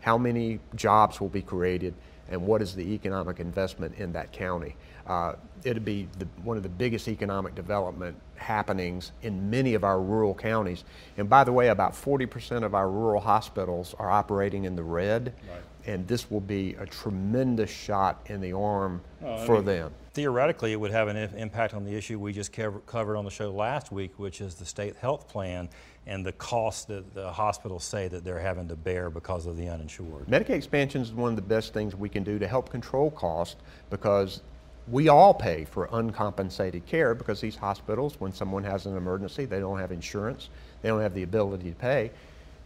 how 0.00 0.18
many 0.18 0.60
jobs 0.74 1.20
will 1.20 1.28
be 1.28 1.42
created, 1.42 1.94
and 2.30 2.46
what 2.46 2.62
is 2.62 2.74
the 2.74 2.94
economic 2.94 3.40
investment 3.40 3.94
in 3.96 4.12
that 4.12 4.32
county. 4.32 4.76
Uh, 5.08 5.32
it'd 5.64 5.84
be 5.84 6.06
the, 6.18 6.26
one 6.42 6.56
of 6.56 6.62
the 6.62 6.68
biggest 6.68 7.08
economic 7.08 7.54
development 7.54 8.16
happenings 8.36 9.12
in 9.22 9.50
many 9.50 9.74
of 9.74 9.82
our 9.82 10.00
rural 10.00 10.34
counties. 10.34 10.84
And 11.16 11.28
by 11.28 11.44
the 11.44 11.52
way, 11.52 11.68
about 11.68 11.92
40% 11.92 12.62
of 12.62 12.74
our 12.74 12.90
rural 12.90 13.20
hospitals 13.20 13.94
are 13.98 14.10
operating 14.10 14.64
in 14.64 14.76
the 14.76 14.82
red. 14.82 15.34
Right. 15.50 15.62
And 15.86 16.06
this 16.06 16.30
will 16.30 16.40
be 16.40 16.74
a 16.74 16.84
tremendous 16.84 17.70
shot 17.70 18.20
in 18.26 18.42
the 18.42 18.52
arm 18.52 19.00
well, 19.20 19.38
for 19.46 19.56
mean, 19.56 19.64
them. 19.64 19.92
Theoretically, 20.12 20.72
it 20.72 20.76
would 20.80 20.90
have 20.90 21.08
an 21.08 21.16
impact 21.16 21.72
on 21.72 21.84
the 21.84 21.94
issue 21.94 22.18
we 22.18 22.32
just 22.32 22.52
covered 22.52 23.16
on 23.16 23.24
the 23.24 23.30
show 23.30 23.50
last 23.50 23.90
week, 23.90 24.12
which 24.18 24.42
is 24.42 24.56
the 24.56 24.66
state 24.66 24.96
health 24.96 25.28
plan 25.28 25.68
and 26.06 26.24
the 26.26 26.32
costs 26.32 26.84
that 26.86 27.14
the 27.14 27.30
hospitals 27.30 27.84
say 27.84 28.08
that 28.08 28.24
they're 28.24 28.40
having 28.40 28.68
to 28.68 28.76
bear 28.76 29.08
because 29.08 29.46
of 29.46 29.56
the 29.56 29.68
uninsured. 29.68 30.26
Medicaid 30.26 30.50
expansion 30.50 31.00
is 31.00 31.12
one 31.12 31.30
of 31.30 31.36
the 31.36 31.42
best 31.42 31.72
things 31.72 31.94
we 31.94 32.08
can 32.08 32.22
do 32.22 32.38
to 32.38 32.48
help 32.48 32.70
control 32.70 33.10
costs 33.10 33.56
because 33.88 34.42
we 34.90 35.08
all 35.08 35.34
pay 35.34 35.64
for 35.64 35.88
uncompensated 35.92 36.86
care 36.86 37.14
because 37.14 37.40
these 37.40 37.56
hospitals, 37.56 38.18
when 38.20 38.32
someone 38.32 38.64
has 38.64 38.86
an 38.86 38.96
emergency, 38.96 39.44
they 39.44 39.60
don't 39.60 39.78
have 39.78 39.92
insurance, 39.92 40.48
they 40.82 40.88
don't 40.88 41.00
have 41.00 41.14
the 41.14 41.22
ability 41.22 41.70
to 41.70 41.76
pay. 41.76 42.10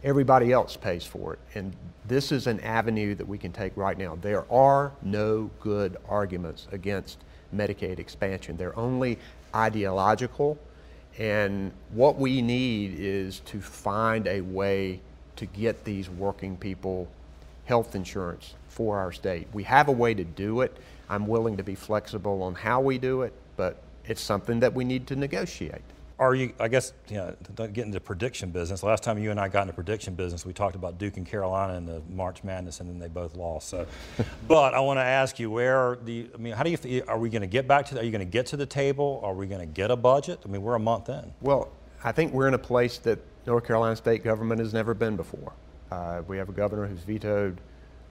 Everybody 0.03 0.51
else 0.51 0.75
pays 0.75 1.05
for 1.05 1.33
it. 1.33 1.39
And 1.55 1.73
this 2.07 2.31
is 2.31 2.47
an 2.47 2.59
avenue 2.59 3.15
that 3.15 3.27
we 3.27 3.37
can 3.37 3.51
take 3.51 3.75
right 3.77 3.97
now. 3.97 4.17
There 4.21 4.51
are 4.51 4.91
no 5.01 5.49
good 5.59 5.97
arguments 6.09 6.67
against 6.71 7.19
Medicaid 7.55 7.99
expansion. 7.99 8.57
They're 8.57 8.77
only 8.77 9.17
ideological. 9.55 10.57
And 11.17 11.71
what 11.91 12.17
we 12.17 12.41
need 12.41 12.95
is 12.99 13.39
to 13.41 13.61
find 13.61 14.27
a 14.27 14.41
way 14.41 14.99
to 15.35 15.45
get 15.45 15.83
these 15.83 16.09
working 16.09 16.57
people 16.57 17.07
health 17.65 17.95
insurance 17.95 18.55
for 18.67 18.97
our 18.97 19.11
state. 19.11 19.47
We 19.53 19.63
have 19.63 19.87
a 19.87 19.91
way 19.91 20.13
to 20.13 20.23
do 20.23 20.61
it. 20.61 20.77
I'm 21.09 21.27
willing 21.27 21.57
to 21.57 21.63
be 21.63 21.75
flexible 21.75 22.41
on 22.43 22.55
how 22.55 22.81
we 22.81 22.97
do 22.97 23.21
it, 23.21 23.33
but 23.55 23.81
it's 24.05 24.21
something 24.21 24.59
that 24.61 24.73
we 24.73 24.83
need 24.83 25.07
to 25.07 25.15
negotiate. 25.15 25.81
Are 26.19 26.35
you, 26.35 26.53
I 26.59 26.67
guess, 26.67 26.93
you 27.09 27.17
know, 27.17 27.35
get 27.55 27.85
into 27.85 27.99
prediction 27.99 28.51
business. 28.51 28.83
Last 28.83 29.03
time 29.03 29.17
you 29.17 29.31
and 29.31 29.39
I 29.39 29.47
got 29.47 29.63
into 29.63 29.73
prediction 29.73 30.13
business, 30.13 30.45
we 30.45 30.53
talked 30.53 30.75
about 30.75 30.97
Duke 30.97 31.17
and 31.17 31.25
Carolina 31.25 31.73
in 31.73 31.85
the 31.85 32.01
March 32.09 32.43
Madness, 32.43 32.79
and 32.79 32.89
then 32.89 32.99
they 32.99 33.07
both 33.07 33.35
lost. 33.35 33.67
So, 33.67 33.85
but 34.47 34.73
I 34.73 34.79
want 34.79 34.97
to 34.97 35.03
ask 35.03 35.39
you, 35.39 35.49
where 35.49 35.95
do 35.95 36.11
you, 36.11 36.29
I 36.33 36.37
mean, 36.37 36.53
how 36.53 36.63
do 36.63 36.69
you, 36.69 37.03
are 37.07 37.17
we 37.17 37.29
going 37.29 37.41
to 37.41 37.47
get 37.47 37.67
back 37.67 37.87
to, 37.87 37.99
are 37.99 38.03
you 38.03 38.11
going 38.11 38.25
to 38.25 38.31
get 38.31 38.45
to 38.47 38.57
the 38.57 38.65
table? 38.65 39.21
Are 39.23 39.33
we 39.33 39.47
going 39.47 39.61
to 39.61 39.65
get 39.65 39.91
a 39.91 39.95
budget? 39.95 40.39
I 40.45 40.47
mean, 40.47 40.61
we're 40.61 40.75
a 40.75 40.79
month 40.79 41.09
in. 41.09 41.33
Well, 41.41 41.69
I 42.03 42.11
think 42.11 42.31
we're 42.31 42.47
in 42.47 42.53
a 42.53 42.59
place 42.59 42.99
that 42.99 43.19
North 43.45 43.65
Carolina 43.65 43.95
state 43.95 44.23
government 44.23 44.59
has 44.59 44.73
never 44.73 44.93
been 44.93 45.15
before. 45.15 45.53
Uh, 45.93 46.23
we 46.27 46.37
have 46.37 46.49
a 46.49 46.53
governor 46.53 46.87
who's 46.87 47.03
vetoed 47.03 47.61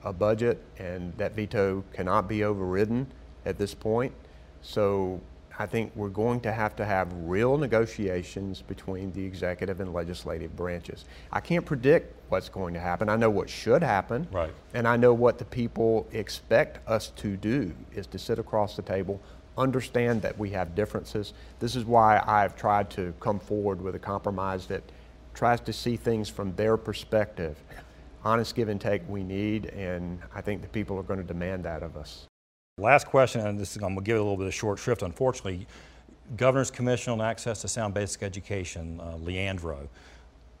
a 0.05 0.13
budget, 0.13 0.57
and 0.79 1.13
that 1.17 1.35
veto 1.35 1.83
cannot 1.91 2.29
be 2.29 2.45
overridden 2.45 3.05
at 3.45 3.57
this 3.57 3.73
point. 3.73 4.13
So 4.61 5.19
I 5.59 5.65
think 5.65 5.91
we're 5.93 6.07
going 6.07 6.39
to 6.41 6.51
have 6.53 6.77
to 6.77 6.85
have 6.85 7.11
real 7.13 7.57
negotiations 7.57 8.61
between 8.61 9.11
the 9.11 9.25
executive 9.25 9.81
and 9.81 9.93
legislative 9.93 10.55
branches. 10.55 11.03
I 11.33 11.41
can't 11.41 11.65
predict 11.65 12.15
what's 12.29 12.47
going 12.47 12.73
to 12.73 12.79
happen. 12.79 13.09
I 13.09 13.17
know 13.17 13.29
what 13.29 13.49
should 13.49 13.83
happen. 13.83 14.29
Right. 14.31 14.53
And 14.73 14.87
I 14.87 14.95
know 14.95 15.13
what 15.13 15.37
the 15.37 15.45
people 15.45 16.07
expect 16.13 16.87
us 16.87 17.09
to 17.17 17.35
do 17.35 17.73
is 17.93 18.07
to 18.07 18.17
sit 18.17 18.39
across 18.39 18.77
the 18.77 18.81
table, 18.81 19.19
understand 19.57 20.21
that 20.21 20.39
we 20.39 20.51
have 20.51 20.73
differences. 20.73 21.33
This 21.59 21.75
is 21.75 21.83
why 21.83 22.23
I've 22.25 22.55
tried 22.55 22.89
to 22.91 23.13
come 23.19 23.39
forward 23.39 23.81
with 23.81 23.95
a 23.95 23.99
compromise 23.99 24.67
that 24.67 24.83
tries 25.33 25.59
to 25.61 25.73
see 25.73 25.95
things 25.97 26.29
from 26.29 26.55
their 26.55 26.77
perspective. 26.77 27.57
Honest 28.23 28.55
give 28.55 28.69
and 28.69 28.79
take 28.79 29.01
we 29.09 29.23
need, 29.23 29.65
and 29.67 30.19
I 30.33 30.41
think 30.41 30.61
the 30.61 30.67
people 30.69 30.97
are 30.97 31.03
going 31.03 31.19
to 31.19 31.25
demand 31.25 31.65
that 31.65 31.83
of 31.83 31.97
us. 31.97 32.27
Last 32.77 33.07
question, 33.07 33.41
and 33.41 33.59
this 33.59 33.75
is, 33.75 33.77
I'm 33.77 33.93
going 33.93 33.97
to 33.97 34.01
give 34.01 34.15
it 34.15 34.19
a 34.19 34.23
little 34.23 34.37
bit 34.37 34.47
of 34.47 34.53
short 34.53 34.79
shrift, 34.79 35.01
unfortunately. 35.01 35.67
Governor's 36.37 36.71
Commission 36.71 37.13
on 37.13 37.21
Access 37.21 37.61
to 37.61 37.67
Sound 37.67 37.93
Basic 37.93 38.23
Education, 38.23 38.99
uh, 38.99 39.17
Leandro. 39.17 39.89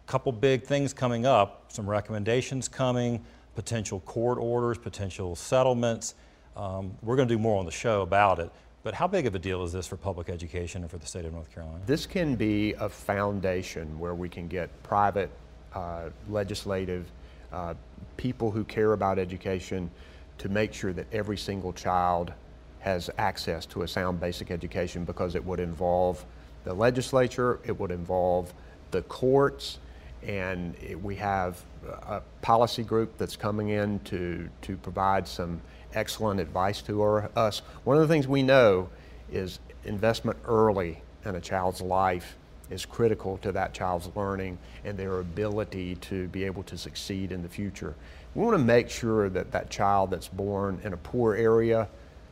Couple 0.05 0.31
big 0.33 0.63
things 0.63 0.93
coming 0.93 1.25
up, 1.25 1.71
some 1.71 1.89
recommendations 1.89 2.67
coming, 2.67 3.23
potential 3.55 4.01
court 4.01 4.37
orders, 4.37 4.77
potential 4.77 5.35
settlements. 5.35 6.15
Um, 6.57 6.95
we're 7.01 7.15
going 7.15 7.27
to 7.27 7.33
do 7.33 7.39
more 7.39 7.57
on 7.57 7.65
the 7.65 7.71
show 7.71 8.01
about 8.01 8.39
it. 8.39 8.51
But 8.83 8.93
how 8.93 9.07
big 9.07 9.25
of 9.25 9.33
a 9.33 9.39
deal 9.39 9.63
is 9.63 9.71
this 9.71 9.87
for 9.87 9.95
public 9.95 10.29
education 10.29 10.81
and 10.81 10.91
for 10.91 10.97
the 10.97 11.05
state 11.07 11.23
of 11.23 11.31
North 11.31 11.49
Carolina? 11.53 11.79
This 11.85 12.05
can 12.05 12.35
be 12.35 12.73
a 12.73 12.89
foundation 12.89 13.97
where 13.97 14.13
we 14.13 14.27
can 14.27 14.49
get 14.49 14.69
private, 14.83 15.31
uh, 15.73 16.09
legislative, 16.29 17.09
uh, 17.53 17.75
people 18.17 18.51
who 18.51 18.65
care 18.65 18.91
about 18.91 19.17
education 19.17 19.89
to 20.37 20.49
make 20.49 20.73
sure 20.73 20.91
that 20.91 21.07
every 21.13 21.37
single 21.37 21.71
child 21.71 22.33
has 22.79 23.09
access 23.17 23.65
to 23.67 23.83
a 23.83 23.87
sound 23.87 24.19
basic 24.19 24.51
education 24.51 25.05
because 25.05 25.35
it 25.35 25.45
would 25.45 25.61
involve 25.61 26.25
the 26.65 26.73
legislature, 26.73 27.59
it 27.63 27.79
would 27.79 27.91
involve 27.91 28.53
the 28.91 29.01
courts, 29.03 29.79
and 30.27 30.75
it, 30.81 31.01
we 31.01 31.15
have 31.15 31.63
a 32.07 32.21
policy 32.41 32.83
group 32.83 33.17
that's 33.17 33.37
coming 33.37 33.69
in 33.69 33.99
to, 33.99 34.49
to 34.61 34.75
provide 34.77 35.25
some 35.25 35.61
excellent 35.93 36.39
advice 36.39 36.81
to 36.83 37.03
us. 37.03 37.61
One 37.83 37.97
of 37.97 38.01
the 38.01 38.13
things 38.13 38.27
we 38.27 38.43
know 38.43 38.89
is 39.31 39.59
investment 39.85 40.37
early 40.45 41.01
in 41.25 41.35
a 41.35 41.41
child's 41.41 41.81
life 41.81 42.35
is 42.69 42.85
critical 42.85 43.37
to 43.37 43.51
that 43.51 43.73
child's 43.73 44.09
learning 44.15 44.57
and 44.83 44.97
their 44.97 45.19
ability 45.19 45.95
to 45.95 46.27
be 46.29 46.43
able 46.43 46.63
to 46.63 46.77
succeed 46.77 47.31
in 47.31 47.43
the 47.43 47.49
future. 47.49 47.93
We 48.35 48.43
want 48.43 48.57
to 48.57 48.63
make 48.63 48.89
sure 48.89 49.29
that 49.29 49.51
that 49.51 49.69
child 49.69 50.11
that's 50.11 50.27
born 50.27 50.79
in 50.83 50.93
a 50.93 50.97
poor 50.97 51.35
area, 51.35 51.87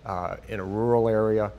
uh, 0.05 0.37
in 0.47 0.59
a 0.59 0.63
rural 0.63 1.07
area, 1.07 1.51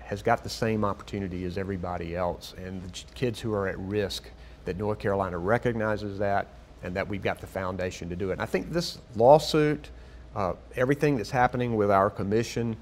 has 0.00 0.22
got 0.22 0.42
the 0.42 0.50
same 0.50 0.84
opportunity 0.84 1.44
as 1.44 1.58
everybody 1.58 2.16
else. 2.16 2.54
And 2.58 2.82
the 2.82 3.04
kids 3.14 3.40
who 3.40 3.52
are 3.52 3.68
at 3.68 3.78
risk, 3.78 4.30
that 4.64 4.76
North 4.76 4.98
Carolina 4.98 5.38
recognizes 5.38 6.18
that 6.18 6.48
and 6.82 6.94
that 6.94 7.08
we've 7.08 7.22
got 7.22 7.40
the 7.40 7.46
foundation 7.46 8.08
to 8.08 8.16
do 8.16 8.30
it. 8.30 8.34
And 8.34 8.42
I 8.42 8.46
think 8.46 8.72
this 8.72 8.98
lawsuit, 9.16 9.90
uh, 10.38 10.52
everything 10.76 11.16
that's 11.16 11.32
happening 11.32 11.74
with 11.74 11.90
our 11.90 12.08
commission, 12.08 12.76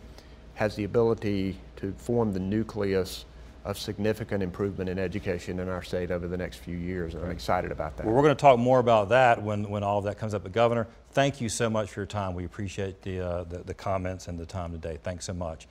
has 0.55 0.77
the 0.77 0.85
ability 0.85 1.57
to 1.77 1.91
form 1.97 2.35
the 2.35 2.39
nucleus 2.39 3.25
of 3.65 3.79
significant 3.79 4.43
improvement 4.43 4.91
in 4.91 4.99
education 4.99 5.59
in 5.59 5.69
our 5.69 5.83
state 5.83 6.11
over 6.11 6.29
the 6.29 6.37
next 6.37 6.59
few 6.59 6.77
years, 6.77 7.15
and 7.15 7.25
I'm 7.25 7.31
excited 7.31 7.73
about 7.73 7.97
that. 7.97 8.05
Well, 8.05 8.15
we're 8.15 8.23
going 8.23 8.37
to 8.37 8.41
talk 8.41 8.59
more 8.59 8.79
about 8.79 9.09
that 9.09 9.43
when, 9.43 9.69
when 9.71 9.83
all 9.83 9.99
of 9.99 10.05
that 10.05 10.19
comes 10.19 10.35
up. 10.35 10.43
But 10.43 10.53
Governor, 10.53 10.87
thank 11.13 11.41
you 11.41 11.49
so 11.49 11.71
much 11.71 11.89
for 11.89 12.01
your 12.01 12.07
time. 12.07 12.35
We 12.35 12.45
appreciate 12.45 13.01
the, 13.01 13.21
uh, 13.21 13.45
the, 13.45 13.59
the 13.61 13.75
comments 13.75 14.29
and 14.29 14.39
the 14.39 14.47
time 14.47 14.71
today. 14.73 14.99
Thanks 15.03 15.25
so 15.25 15.33
much. 15.33 15.67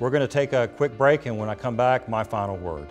We're 0.00 0.10
going 0.10 0.26
to 0.26 0.28
take 0.28 0.54
a 0.54 0.68
quick 0.68 0.96
break, 0.96 1.26
and 1.26 1.38
when 1.38 1.50
I 1.50 1.54
come 1.54 1.76
back, 1.76 2.08
my 2.08 2.24
final 2.24 2.56
word. 2.56 2.88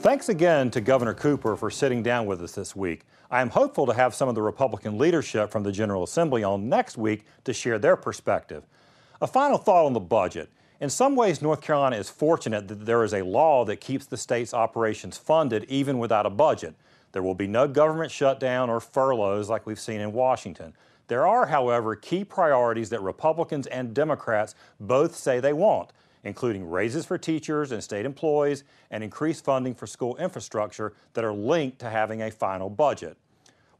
Thanks 0.00 0.28
again 0.28 0.70
to 0.70 0.80
Governor 0.80 1.14
Cooper 1.14 1.56
for 1.56 1.70
sitting 1.70 2.02
down 2.02 2.26
with 2.26 2.40
us 2.42 2.52
this 2.52 2.76
week. 2.76 3.02
I 3.30 3.40
am 3.40 3.48
hopeful 3.48 3.86
to 3.86 3.94
have 3.94 4.14
some 4.14 4.28
of 4.28 4.34
the 4.34 4.42
Republican 4.42 4.98
leadership 4.98 5.50
from 5.50 5.62
the 5.62 5.72
General 5.72 6.04
Assembly 6.04 6.44
on 6.44 6.68
next 6.68 6.96
week 6.96 7.24
to 7.44 7.52
share 7.52 7.78
their 7.78 7.96
perspective. 7.96 8.64
A 9.20 9.26
final 9.26 9.58
thought 9.58 9.86
on 9.86 9.94
the 9.94 10.00
budget. 10.00 10.50
In 10.80 10.90
some 10.90 11.16
ways, 11.16 11.40
North 11.40 11.62
Carolina 11.62 11.96
is 11.96 12.10
fortunate 12.10 12.68
that 12.68 12.84
there 12.84 13.02
is 13.02 13.14
a 13.14 13.22
law 13.22 13.64
that 13.64 13.80
keeps 13.80 14.06
the 14.06 14.18
state's 14.18 14.52
operations 14.52 15.16
funded 15.16 15.64
even 15.64 15.98
without 15.98 16.26
a 16.26 16.30
budget. 16.30 16.74
There 17.12 17.22
will 17.22 17.34
be 17.34 17.48
no 17.48 17.66
government 17.66 18.12
shutdown 18.12 18.68
or 18.68 18.80
furloughs 18.80 19.48
like 19.48 19.66
we've 19.66 19.80
seen 19.80 20.02
in 20.02 20.12
Washington. 20.12 20.74
There 21.08 21.26
are, 21.26 21.46
however, 21.46 21.96
key 21.96 22.22
priorities 22.24 22.90
that 22.90 23.00
Republicans 23.00 23.66
and 23.68 23.94
Democrats 23.94 24.54
both 24.78 25.16
say 25.16 25.40
they 25.40 25.54
want 25.54 25.90
including 26.26 26.68
raises 26.68 27.06
for 27.06 27.16
teachers 27.16 27.72
and 27.72 27.82
state 27.82 28.04
employees 28.04 28.64
and 28.90 29.04
increased 29.04 29.44
funding 29.44 29.74
for 29.74 29.86
school 29.86 30.16
infrastructure 30.16 30.92
that 31.14 31.24
are 31.24 31.32
linked 31.32 31.78
to 31.78 31.88
having 31.88 32.22
a 32.22 32.30
final 32.30 32.68
budget. 32.68 33.16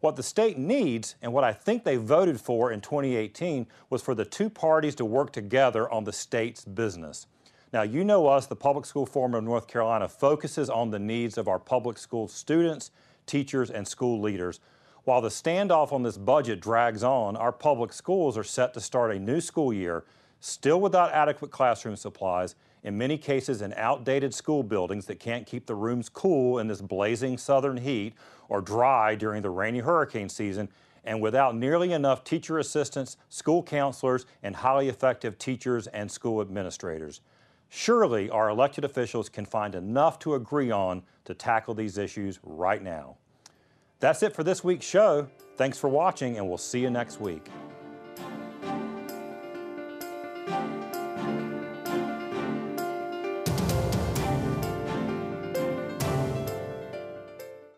What 0.01 0.17
the 0.17 0.23
state 0.23 0.57
needs, 0.57 1.17
and 1.23 1.33
what 1.33 1.43
I 1.43 1.53
think 1.53 1.83
they 1.83 1.97
voted 1.97 2.41
for 2.41 2.71
in 2.71 2.81
2018, 2.81 3.67
was 3.91 4.03
for 4.03 4.15
the 4.15 4.25
two 4.25 4.49
parties 4.49 4.95
to 4.97 5.05
work 5.05 5.33
together 5.33 5.91
on 5.91 6.05
the 6.05 6.13
state's 6.13 6.65
business. 6.65 7.27
Now, 7.73 7.83
you 7.83 8.05
know 8.05 8.29
us, 8.29 8.47
the 8.47 8.55
Public 8.55 8.87
School 8.87 9.07
Forum 9.07 9.35
of 9.35 9.43
North 9.43 9.67
Carolina 9.67 10.07
focuses 10.07 10.71
on 10.71 10.91
the 10.91 10.99
needs 10.99 11.37
of 11.37 11.49
our 11.49 11.59
public 11.59 11.99
school 11.99 12.29
students, 12.29 12.93
teachers, 13.27 13.71
and 13.71 13.89
school 13.89 14.21
leaders. 14.21 14.61
While 15.03 15.21
the 15.21 15.29
standoff 15.29 15.93
on 15.93 16.03
this 16.03 16.17
budget 16.17 16.61
drags 16.61 17.03
on, 17.03 17.37
our 17.37 17.53
public 17.53 17.93
schools 17.93 18.39
are 18.39 18.45
set 18.45 18.75
to 18.75 18.81
start 18.81 19.11
a 19.11 19.19
new 19.19 19.41
school 19.41 19.73
year 19.73 20.05
still 20.47 20.81
without 20.81 21.13
adequate 21.13 21.51
classroom 21.51 21.97
supplies, 21.97 22.55
in 22.85 22.97
many 22.97 23.19
cases 23.19 23.63
in 23.63 23.73
outdated 23.75 24.33
school 24.33 24.63
buildings 24.63 25.07
that 25.07 25.19
can't 25.19 25.45
keep 25.45 25.67
the 25.67 25.75
rooms 25.75 26.09
cool 26.09 26.61
in 26.61 26.69
this 26.69 26.81
blazing 26.81 27.37
southern 27.37 27.77
heat 27.77 28.15
or 28.49 28.61
dry 28.61 29.17
during 29.17 29.43
the 29.43 29.51
rainy 29.51 29.81
hurricane 29.81 30.29
season, 30.29 30.69
and 31.05 31.21
without 31.21 31.57
nearly 31.57 31.93
enough 31.93 32.23
teacher 32.23 32.61
assistants, 32.61 33.17
school 33.29 33.61
counselors, 33.61 34.25
and 34.43 34.55
highly 34.55 34.89
effective 34.89 35.37
teachers 35.37 35.89
and 35.89 36.11
school 36.11 36.41
administrators. 36.41 37.21
Surely 37.69 38.31
our 38.31 38.49
elected 38.49 38.85
officials 38.85 39.29
can 39.29 39.45
find 39.45 39.75
enough 39.75 40.21
to 40.21 40.37
agree 40.37 40.71
on 40.71 41.03
to 41.25 41.35
tackle 41.35 41.75
these 41.75 41.99
issues 41.99 42.39
right 42.45 42.83
now. 42.83 43.17
That's 43.99 44.23
it 44.23 44.33
for 44.33 44.45
this 44.45 44.63
week's 44.63 44.87
show. 44.87 45.27
Thanks 45.57 45.77
for 45.77 45.89
watching, 45.89 46.37
and 46.37 46.47
we'll 46.49 46.59
see 46.59 46.81
you 46.81 46.91
next 46.91 47.21
week. 47.21 47.49